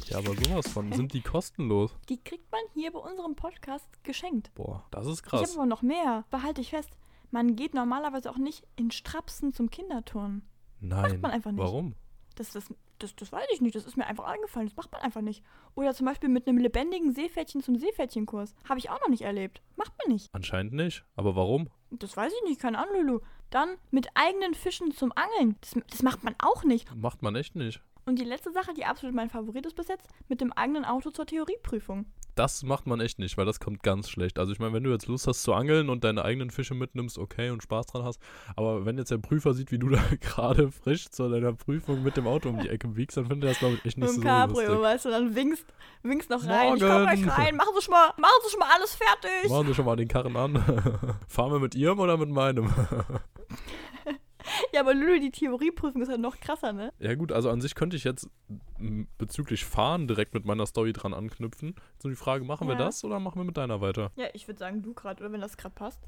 [0.08, 0.92] Ja, aber sowas von.
[0.94, 1.96] Sind die kostenlos?
[2.10, 4.52] Die kriegt man hier bei unserem Podcast geschenkt.
[4.56, 5.56] Boah, das ist Ich habe krass.
[5.56, 6.26] aber noch mehr.
[6.30, 6.90] Behalte ich fest.
[7.32, 10.44] Man geht normalerweise auch nicht in Strapsen zum Kinderturnen.
[10.80, 11.20] Nein.
[11.22, 11.64] man einfach nicht.
[11.64, 11.96] Warum?
[12.36, 13.76] Das, das, das, das weiß ich nicht.
[13.76, 14.68] Das ist mir einfach eingefallen.
[14.68, 15.44] Das macht man einfach nicht.
[15.76, 18.54] Oder zum Beispiel mit einem lebendigen Seepferdchen zum Seepferdchenkurs.
[18.70, 19.62] Habe ich auch noch nicht erlebt.
[19.76, 20.30] Macht man nicht.
[20.34, 21.04] Anscheinend nicht.
[21.16, 21.70] Aber warum?
[21.90, 22.62] Das weiß ich nicht.
[22.62, 23.20] Keine Ahnung, Lulu.
[23.50, 25.56] Dann mit eigenen Fischen zum Angeln.
[25.62, 26.94] Das, das macht man auch nicht.
[26.96, 27.82] Macht man echt nicht.
[28.06, 31.12] Und die letzte Sache, die absolut mein Favorit ist bis jetzt, mit dem eigenen Auto
[31.12, 32.06] zur Theorieprüfung.
[32.38, 34.38] Das macht man echt nicht, weil das kommt ganz schlecht.
[34.38, 37.18] Also ich meine, wenn du jetzt Lust hast zu angeln und deine eigenen Fische mitnimmst,
[37.18, 38.22] okay, und Spaß dran hast,
[38.56, 42.16] aber wenn jetzt der Prüfer sieht, wie du da gerade frisch zu deiner Prüfung mit
[42.16, 44.22] dem Auto um die Ecke biegst, dann findet er das, glaube ich, echt nicht so
[44.22, 44.84] Cabrio, lustig.
[44.84, 45.66] weißt du, dann winkst,
[46.04, 46.76] winkst noch rein.
[46.76, 47.04] Ich komm Morgen.
[47.06, 47.56] gleich rein.
[47.56, 49.50] Machen Sie schon mal, machen Sie schon mal alles fertig.
[49.50, 50.64] Machen Sie schon mal den Karren an.
[51.28, 52.72] Fahren wir mit Ihrem oder mit meinem?
[54.74, 56.92] Ja, aber Lulu, die Theorieprüfung ist ja noch krasser, ne?
[57.00, 58.30] ja gut, also an sich könnte ich jetzt
[59.18, 61.76] bezüglich Fahren direkt mit meiner Story dran anknüpfen.
[62.02, 62.86] So die Frage, machen wir Ja.
[62.86, 64.12] das oder machen wir mit deiner weiter?
[64.16, 66.02] Ja, ich würde sagen, du gerade, oder wenn das gerade passt.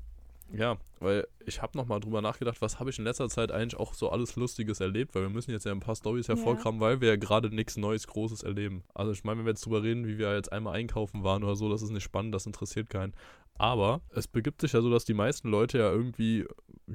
[0.52, 3.94] Ja, weil ich habe nochmal drüber nachgedacht, was habe ich in letzter Zeit eigentlich auch
[3.94, 6.36] so alles Lustiges erlebt, weil wir müssen jetzt ja ein paar Stories Ja.
[6.36, 8.84] hervorkramen, weil wir ja gerade nichts Neues, Großes erleben.
[8.96, 11.56] Also ich meine, wenn wir jetzt drüber reden, wie wir jetzt einmal einkaufen waren oder
[11.56, 13.14] so, das ist nicht spannend, das interessiert keinen.
[13.60, 16.48] Aber es begibt sich ja so, dass die meisten Leute ja irgendwie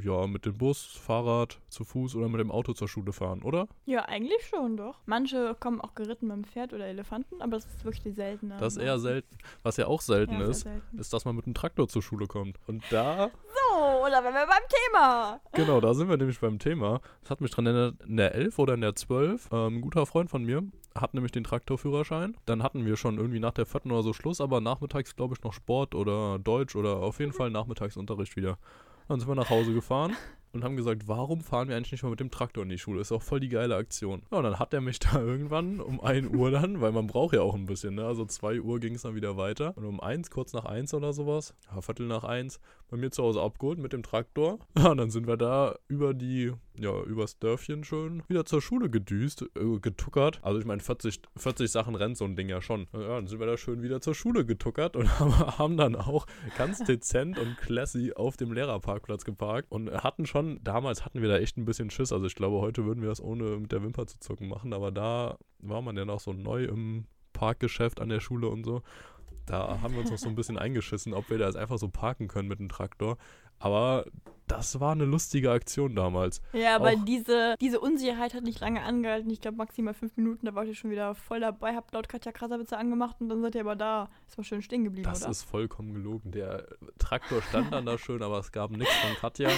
[0.03, 3.69] ja mit dem Bus, Fahrrad, zu Fuß oder mit dem Auto zur Schule fahren, oder?
[3.85, 5.01] Ja, eigentlich schon, doch.
[5.07, 8.57] Manche kommen auch geritten mit dem Pferd oder Elefanten, aber das ist wirklich die seltene.
[8.59, 9.37] Das ist eher selten.
[9.63, 10.99] Was ja auch selten Ja, ist, selten.
[10.99, 12.59] ist, dass man mit dem Traktor zur Schule kommt.
[12.67, 13.77] Und da So,
[14.07, 15.41] oder wenn wir beim Thema.
[15.53, 17.01] Genau, da sind wir nämlich beim Thema.
[17.23, 20.07] Das hat mich dran erinnert, in der 11 oder in der 12, ähm, ein guter
[20.07, 20.63] Freund von mir
[20.97, 22.37] hat nämlich den Traktorführerschein.
[22.47, 25.43] Dann hatten wir schon irgendwie nach der vierten oder so Schluss, aber nachmittags, glaube ich,
[25.43, 28.59] noch Sport oder Deutsch oder auf jeden Fall Nachmittagsunterricht wieder.
[29.09, 30.17] Dann sind wir nach Hause gefahren
[30.55, 33.01] und haben gesagt, warum fahren wir eigentlich nicht mal mit dem Traktor in die Schule?
[33.01, 34.23] Ist auch voll die geile Aktion.
[34.31, 37.35] Ja, und dann hat er mich da irgendwann um 1 Uhr dann, weil man braucht
[37.35, 38.07] ja auch ein bisschen, ne?
[38.07, 39.77] Also 2 Uhr ging es dann wieder weiter.
[39.77, 43.23] Und um 1, kurz nach 1 oder sowas, ja, Viertel nach 1, bei mir zu
[43.23, 44.59] Hause abgeholt mit dem Traktor.
[44.79, 48.91] Ja, und dann sind wir da über die ja, übers Dörfchen schön wieder zur Schule
[48.91, 50.41] gedüst, äh, getuckert.
[50.43, 52.89] Also ich meine, 40, 40 Sachen rennt so ein Ding ja schon.
[52.93, 55.09] Ja, dann sind wir da schön wieder zur Schule getuckert und
[55.59, 56.27] haben dann auch
[56.59, 61.39] ganz dezent und classy auf dem Lehrerparkplatz geparkt und hatten schon, damals hatten wir da
[61.39, 62.13] echt ein bisschen Schiss.
[62.13, 64.91] Also ich glaube, heute würden wir das ohne mit der Wimper zu zucken machen, aber
[64.91, 68.83] da war man ja noch so neu im Parkgeschäft an der Schule und so.
[69.47, 71.89] Da haben wir uns noch so ein bisschen eingeschissen, ob wir da jetzt einfach so
[71.89, 73.19] parken können mit dem Traktor.
[73.65, 74.05] Aber
[74.47, 76.43] das war eine lustige Aktion damals.
[76.53, 79.31] Ja, aber Auch- diese, diese Unsicherheit hat nicht lange angehalten.
[79.31, 82.31] Ich glaube maximal fünf Minuten, da wart ihr schon wieder voll dabei, habt laut Katja
[82.31, 84.11] Krasavitze angemacht und dann seid ihr aber da.
[84.29, 85.31] Ist mal schön stehen geblieben, Das oder?
[85.31, 86.31] ist vollkommen gelogen.
[86.31, 86.67] Der
[86.99, 89.49] Traktor stand dann da schön, aber es gab nichts von Katja.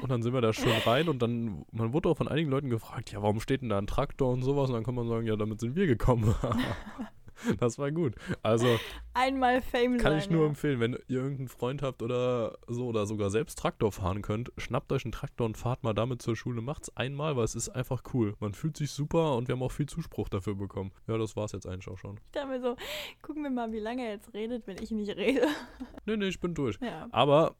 [0.00, 2.70] Und dann sind wir da schön rein und dann, man wurde auch von einigen Leuten
[2.70, 4.68] gefragt, ja, warum steht denn da ein Traktor und sowas?
[4.70, 6.32] Und dann kann man sagen, ja, damit sind wir gekommen.
[7.60, 8.14] das war gut.
[8.42, 8.78] Also
[9.14, 10.48] Einmal Fame kann sein, ich nur ja.
[10.48, 14.92] empfehlen, wenn ihr irgendeinen Freund habt oder so oder sogar selbst Traktor fahren könnt, schnappt
[14.92, 16.62] euch einen Traktor und fahrt mal damit zur Schule.
[16.62, 18.34] Macht's einmal, weil es ist einfach cool.
[18.40, 20.92] Man fühlt sich super und wir haben auch viel Zuspruch dafür bekommen.
[21.06, 22.16] Ja, das war's jetzt eigentlich auch schon.
[22.16, 22.76] Ich dachte mir so,
[23.20, 25.46] gucken wir mal, wie lange er jetzt redet, wenn ich nicht rede.
[26.04, 26.78] Nee, nee, ich bin durch.
[26.80, 27.54] Ja, Aber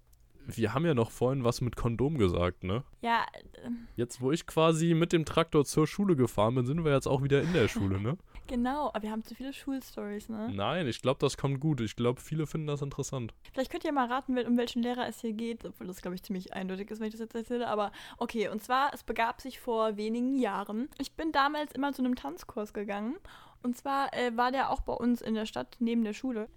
[0.46, 2.82] wir haben ja noch vorhin was mit Kondom gesagt, ne?
[3.00, 6.92] ja äh, Jetzt, wo ich quasi mit dem Traktor zur Schule gefahren bin, sind wir
[6.92, 8.16] jetzt auch wieder in der Schule, ne?
[8.53, 8.88] Genau.
[8.88, 10.50] Aber wir haben zu viele Schulstories, ne?
[10.53, 11.80] Nein, ich glaube, das kommt gut.
[11.80, 13.32] Ich glaube, viele finden das interessant.
[13.53, 16.22] Vielleicht könnt ihr mal raten, um welchen Lehrer es hier geht, obwohl das, glaube ich,
[16.22, 17.66] ziemlich eindeutig ist, wenn ich das jetzt erzähle.
[17.68, 20.88] Aber okay, und zwar, es begab sich vor wenigen Jahren.
[20.98, 23.16] Ich bin damals immer zu einem Tanzkurs gegangen.
[23.62, 26.48] Und zwar äh, war der auch bei uns in der Stadt neben der Schule.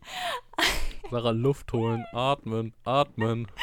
[1.12, 3.48] Sarah, Luft holen, atmen, atmen.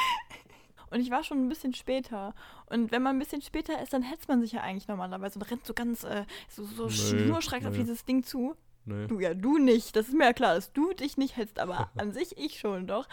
[0.92, 2.34] Und ich war schon ein bisschen später.
[2.66, 5.50] Und wenn man ein bisschen später ist, dann hetzt man sich ja eigentlich normalerweise und
[5.50, 7.78] rennt so ganz, äh, so, so Nee, schnurstracks auf nee.
[7.78, 8.54] dieses Ding zu.
[8.84, 9.06] Nee.
[9.06, 9.96] Du, ja, du nicht.
[9.96, 12.86] Das ist mir ja klar, dass du dich nicht hetzt, aber an sich ich schon
[12.86, 13.08] doch.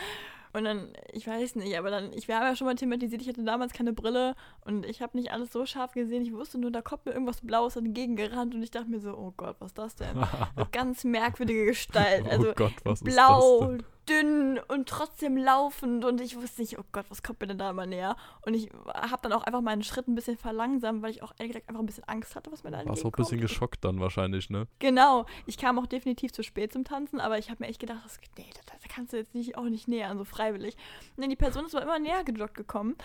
[0.52, 3.30] Und dann, ich weiß nicht, aber dann, ich wir haben ja schon mal thematisiert, ich
[3.30, 6.24] hatte damals keine Brille und ich habe nicht alles so scharf gesehen.
[6.24, 9.32] Ich wusste nur, da kommt mir irgendwas Blaues entgegengerannt und ich dachte mir so, oh
[9.38, 10.18] Gott, was ist das denn?
[10.56, 12.28] Eine ganz merkwürdige Gestalt.
[12.28, 13.84] Also oh Gott, was ist blau, das denn?
[14.10, 17.70] Dünn und trotzdem laufend und ich wusste nicht, oh Gott, was kommt mir denn da
[17.70, 18.16] immer näher?
[18.46, 21.54] Und ich habe dann auch einfach meinen Schritt ein bisschen verlangsamt, weil ich auch ehrlich
[21.54, 24.00] gesagt einfach ein bisschen Angst hatte, was mir da Warst auch ein bisschen geschockt dann
[24.00, 24.68] wahrscheinlich, ne?
[24.80, 28.02] Genau, ich kam auch definitiv zu spät zum Tanzen, aber ich habe mir echt gedacht,
[28.04, 30.76] das, nee, da, kannst du jetzt nicht, auch nicht nähern, so freiwillig.
[31.16, 32.96] Und dann die Person ist aber immer näher gejoggt gekommen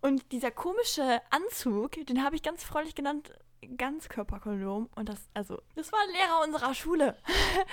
[0.00, 3.32] und dieser komische Anzug, den habe ich ganz freundlich genannt,
[3.76, 7.16] Ganzkörperkondom und das, also, das war ein Lehrer unserer Schule.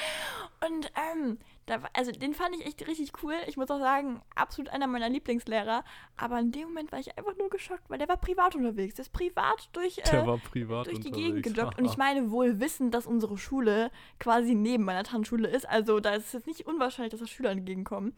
[0.66, 1.39] und, ähm,
[1.72, 3.34] da, also den fand ich echt richtig cool.
[3.47, 5.84] Ich muss auch sagen, absolut einer meiner Lieblingslehrer.
[6.17, 8.95] Aber in dem Moment war ich einfach nur geschockt, weil der war privat unterwegs.
[8.95, 11.11] Der ist privat durch, äh, privat durch die.
[11.11, 11.78] Gegend gejoggt.
[11.78, 15.67] Und ich meine wohl wissend, dass unsere Schule quasi neben meiner Tanzschule ist.
[15.67, 18.13] Also da ist es jetzt nicht unwahrscheinlich, dass da Schüler entgegenkommen.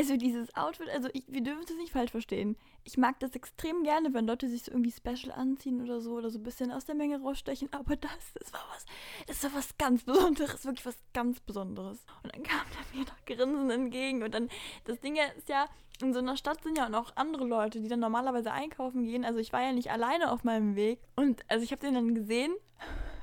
[0.00, 2.56] Also dieses Outfit, also ich, wir dürfen es nicht falsch verstehen.
[2.84, 6.30] Ich mag das extrem gerne, wenn Leute sich so irgendwie special anziehen oder so oder
[6.30, 7.68] so ein bisschen aus der Menge rausstechen.
[7.72, 8.86] Aber das, das war was,
[9.26, 11.98] das war was ganz Besonderes, wirklich was ganz Besonderes.
[12.22, 14.22] Und dann kam er mir noch grinsend entgegen.
[14.22, 14.48] Und dann,
[14.86, 15.68] das Ding ist ja,
[16.00, 19.26] in so einer Stadt sind ja auch noch andere Leute, die dann normalerweise einkaufen gehen.
[19.26, 21.00] Also ich war ja nicht alleine auf meinem Weg.
[21.14, 22.54] Und also ich habe den dann gesehen.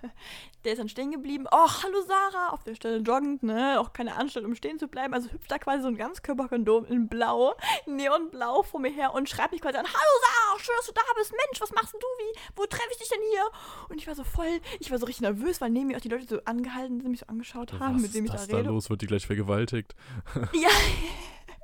[0.66, 1.46] Der ist dann stehen geblieben.
[1.52, 3.80] Oh, hallo Sarah, auf der Stelle joggend, ne?
[3.80, 5.14] Auch keine Anstalt, um stehen zu bleiben.
[5.14, 9.54] Also hüpft da quasi so ein Ganzkörperkondom in Blau, Neonblau vor mir her und schreibt
[9.54, 11.32] mich quasi an: Hallo Sarah, schön, dass du da bist.
[11.32, 12.08] Mensch, was machst denn du?
[12.24, 13.44] Wie, wo treffe ich dich denn hier?
[13.90, 16.10] Und ich war so voll, ich war so richtig nervös, weil neben mir auch die
[16.10, 18.48] Leute so angehalten sind, mich so angeschaut haben, Was mit dem ich ist da das
[18.50, 18.70] da rede.
[18.70, 18.90] los?
[18.90, 19.96] Wird die gleich vergewaltigt?
[20.54, 20.70] Ja.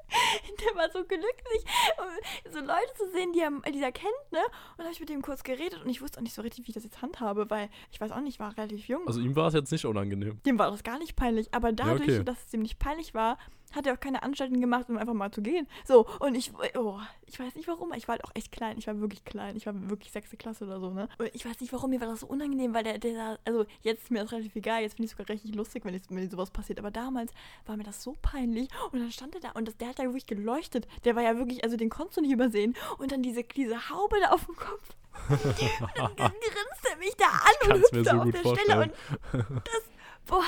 [0.60, 1.64] Der war so glücklich,
[1.98, 4.40] um so Leute zu sehen, die er, die er kennt, ne?
[4.40, 6.66] Und dann habe ich mit dem kurz geredet und ich wusste auch nicht so richtig,
[6.66, 9.08] wie ich das jetzt handhabe, weil ich weiß auch nicht, ich war relativ jung.
[9.08, 10.40] Also ihm war es jetzt nicht unangenehm.
[10.46, 12.24] dem war das gar nicht peinlich, aber dadurch, okay.
[12.24, 13.38] dass es ihm nicht peinlich war,
[13.76, 15.68] hat er auch keine Anstalten gemacht, um einfach mal zu gehen.
[15.86, 18.88] So, und ich, oh, ich weiß nicht warum, ich war halt auch echt klein, ich
[18.88, 21.10] war wirklich klein, ich war wirklich sechste Klasse oder so, ne?
[21.18, 24.04] Und ich weiß nicht warum, mir war das so unangenehm, weil der, der, also jetzt
[24.04, 26.30] ist mir das relativ egal, jetzt finde ich es sogar richtig lustig, wenn, ich, wenn
[26.30, 27.32] sowas passiert, aber damals
[27.66, 30.04] war mir das so peinlich und dann stand er da und das, der hat da
[30.04, 33.44] wirklich geleuchtet, der war ja wirklich, also den konntest du nicht übersehen und dann diese,
[33.44, 34.96] diese Haube da auf dem Kopf.
[35.30, 35.40] und
[36.18, 38.92] dann grinst er mich da an und hüpfte so auf der Stelle vorstellen.
[39.32, 39.84] und das,
[40.26, 40.44] boah,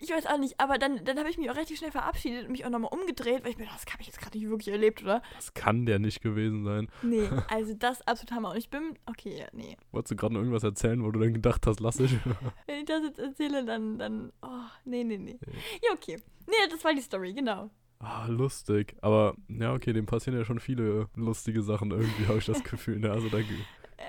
[0.00, 2.52] ich weiß auch nicht, aber dann, dann habe ich mich auch relativ schnell verabschiedet und
[2.52, 4.68] mich auch nochmal umgedreht, weil ich mir dachte, das habe ich jetzt gerade nicht wirklich
[4.68, 5.22] erlebt, oder?
[5.36, 6.88] Das kann der nicht gewesen sein.
[7.02, 8.50] Nee, also das absolut Hammer.
[8.50, 9.76] Und ich bin, okay, ja, nee.
[9.92, 12.12] Wolltest du gerade noch irgendwas erzählen, wo du dann gedacht hast, lass ich?
[12.66, 14.48] Wenn ich das jetzt erzähle, dann, dann, oh,
[14.84, 15.38] nee, nee, nee.
[15.82, 16.18] Ja, okay.
[16.46, 17.70] Nee, das war die Story, genau.
[17.98, 18.96] Ah, lustig.
[19.02, 22.98] Aber, ja, okay, dem passieren ja schon viele lustige Sachen irgendwie, habe ich das Gefühl.
[22.98, 23.10] Ne?
[23.10, 23.38] Also da,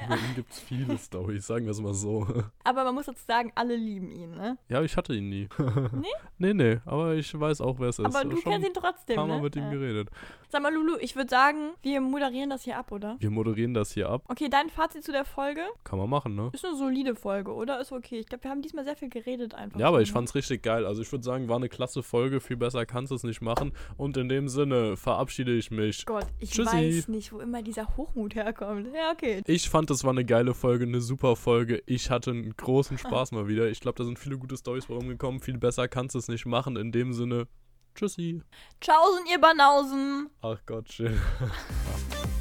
[0.05, 2.27] Über ihn gibt es viele Storys, sagen wir es mal so.
[2.63, 4.57] Aber man muss dazu sagen, alle lieben ihn, ne?
[4.69, 5.47] Ja, ich hatte ihn nie.
[5.91, 6.07] Nee?
[6.37, 8.05] nee, nee, aber ich weiß auch, wer es ist.
[8.05, 9.43] Aber du Schon kennst ihn trotzdem, paar Mal ne?
[9.43, 9.69] mit ihm Ja.
[9.71, 10.09] geredet.
[10.49, 13.15] Sag mal, Lulu, ich würde sagen, wir moderieren das hier ab, oder?
[13.19, 14.23] Wir moderieren das hier ab.
[14.27, 15.61] Okay, dein Fazit zu der Folge?
[15.83, 16.49] Kann man machen, ne?
[16.53, 17.79] Ist eine solide Folge, oder?
[17.79, 18.19] Ist okay.
[18.19, 19.79] Ich glaube, wir haben diesmal sehr viel geredet einfach.
[19.79, 20.13] Ja, aber ich ne?
[20.13, 20.85] fand's richtig geil.
[20.85, 22.41] Also ich würde sagen, war eine klasse Folge.
[22.41, 23.71] Viel besser kannst du es nicht machen.
[23.97, 26.05] Und in dem Sinne verabschiede ich mich.
[26.05, 26.71] Gott, ich Tschüssi.
[26.75, 28.87] weiß nicht, wo immer dieser Hochmut herkommt.
[28.93, 29.41] Ja, okay.
[29.45, 31.81] Ich fand, es war eine geile Folge, eine super Folge.
[31.85, 33.69] Ich hatte einen großen Spaß mal wieder.
[33.69, 35.41] Ich glaube, da sind viele gute Storys rumgekommen.
[35.41, 36.77] Viel besser kannst du es nicht machen.
[36.77, 37.47] In dem Sinne,
[37.95, 38.41] tschüssi.
[38.79, 40.29] Tschaußen, ihr Banausen.
[40.41, 41.19] Ach Gott, chill.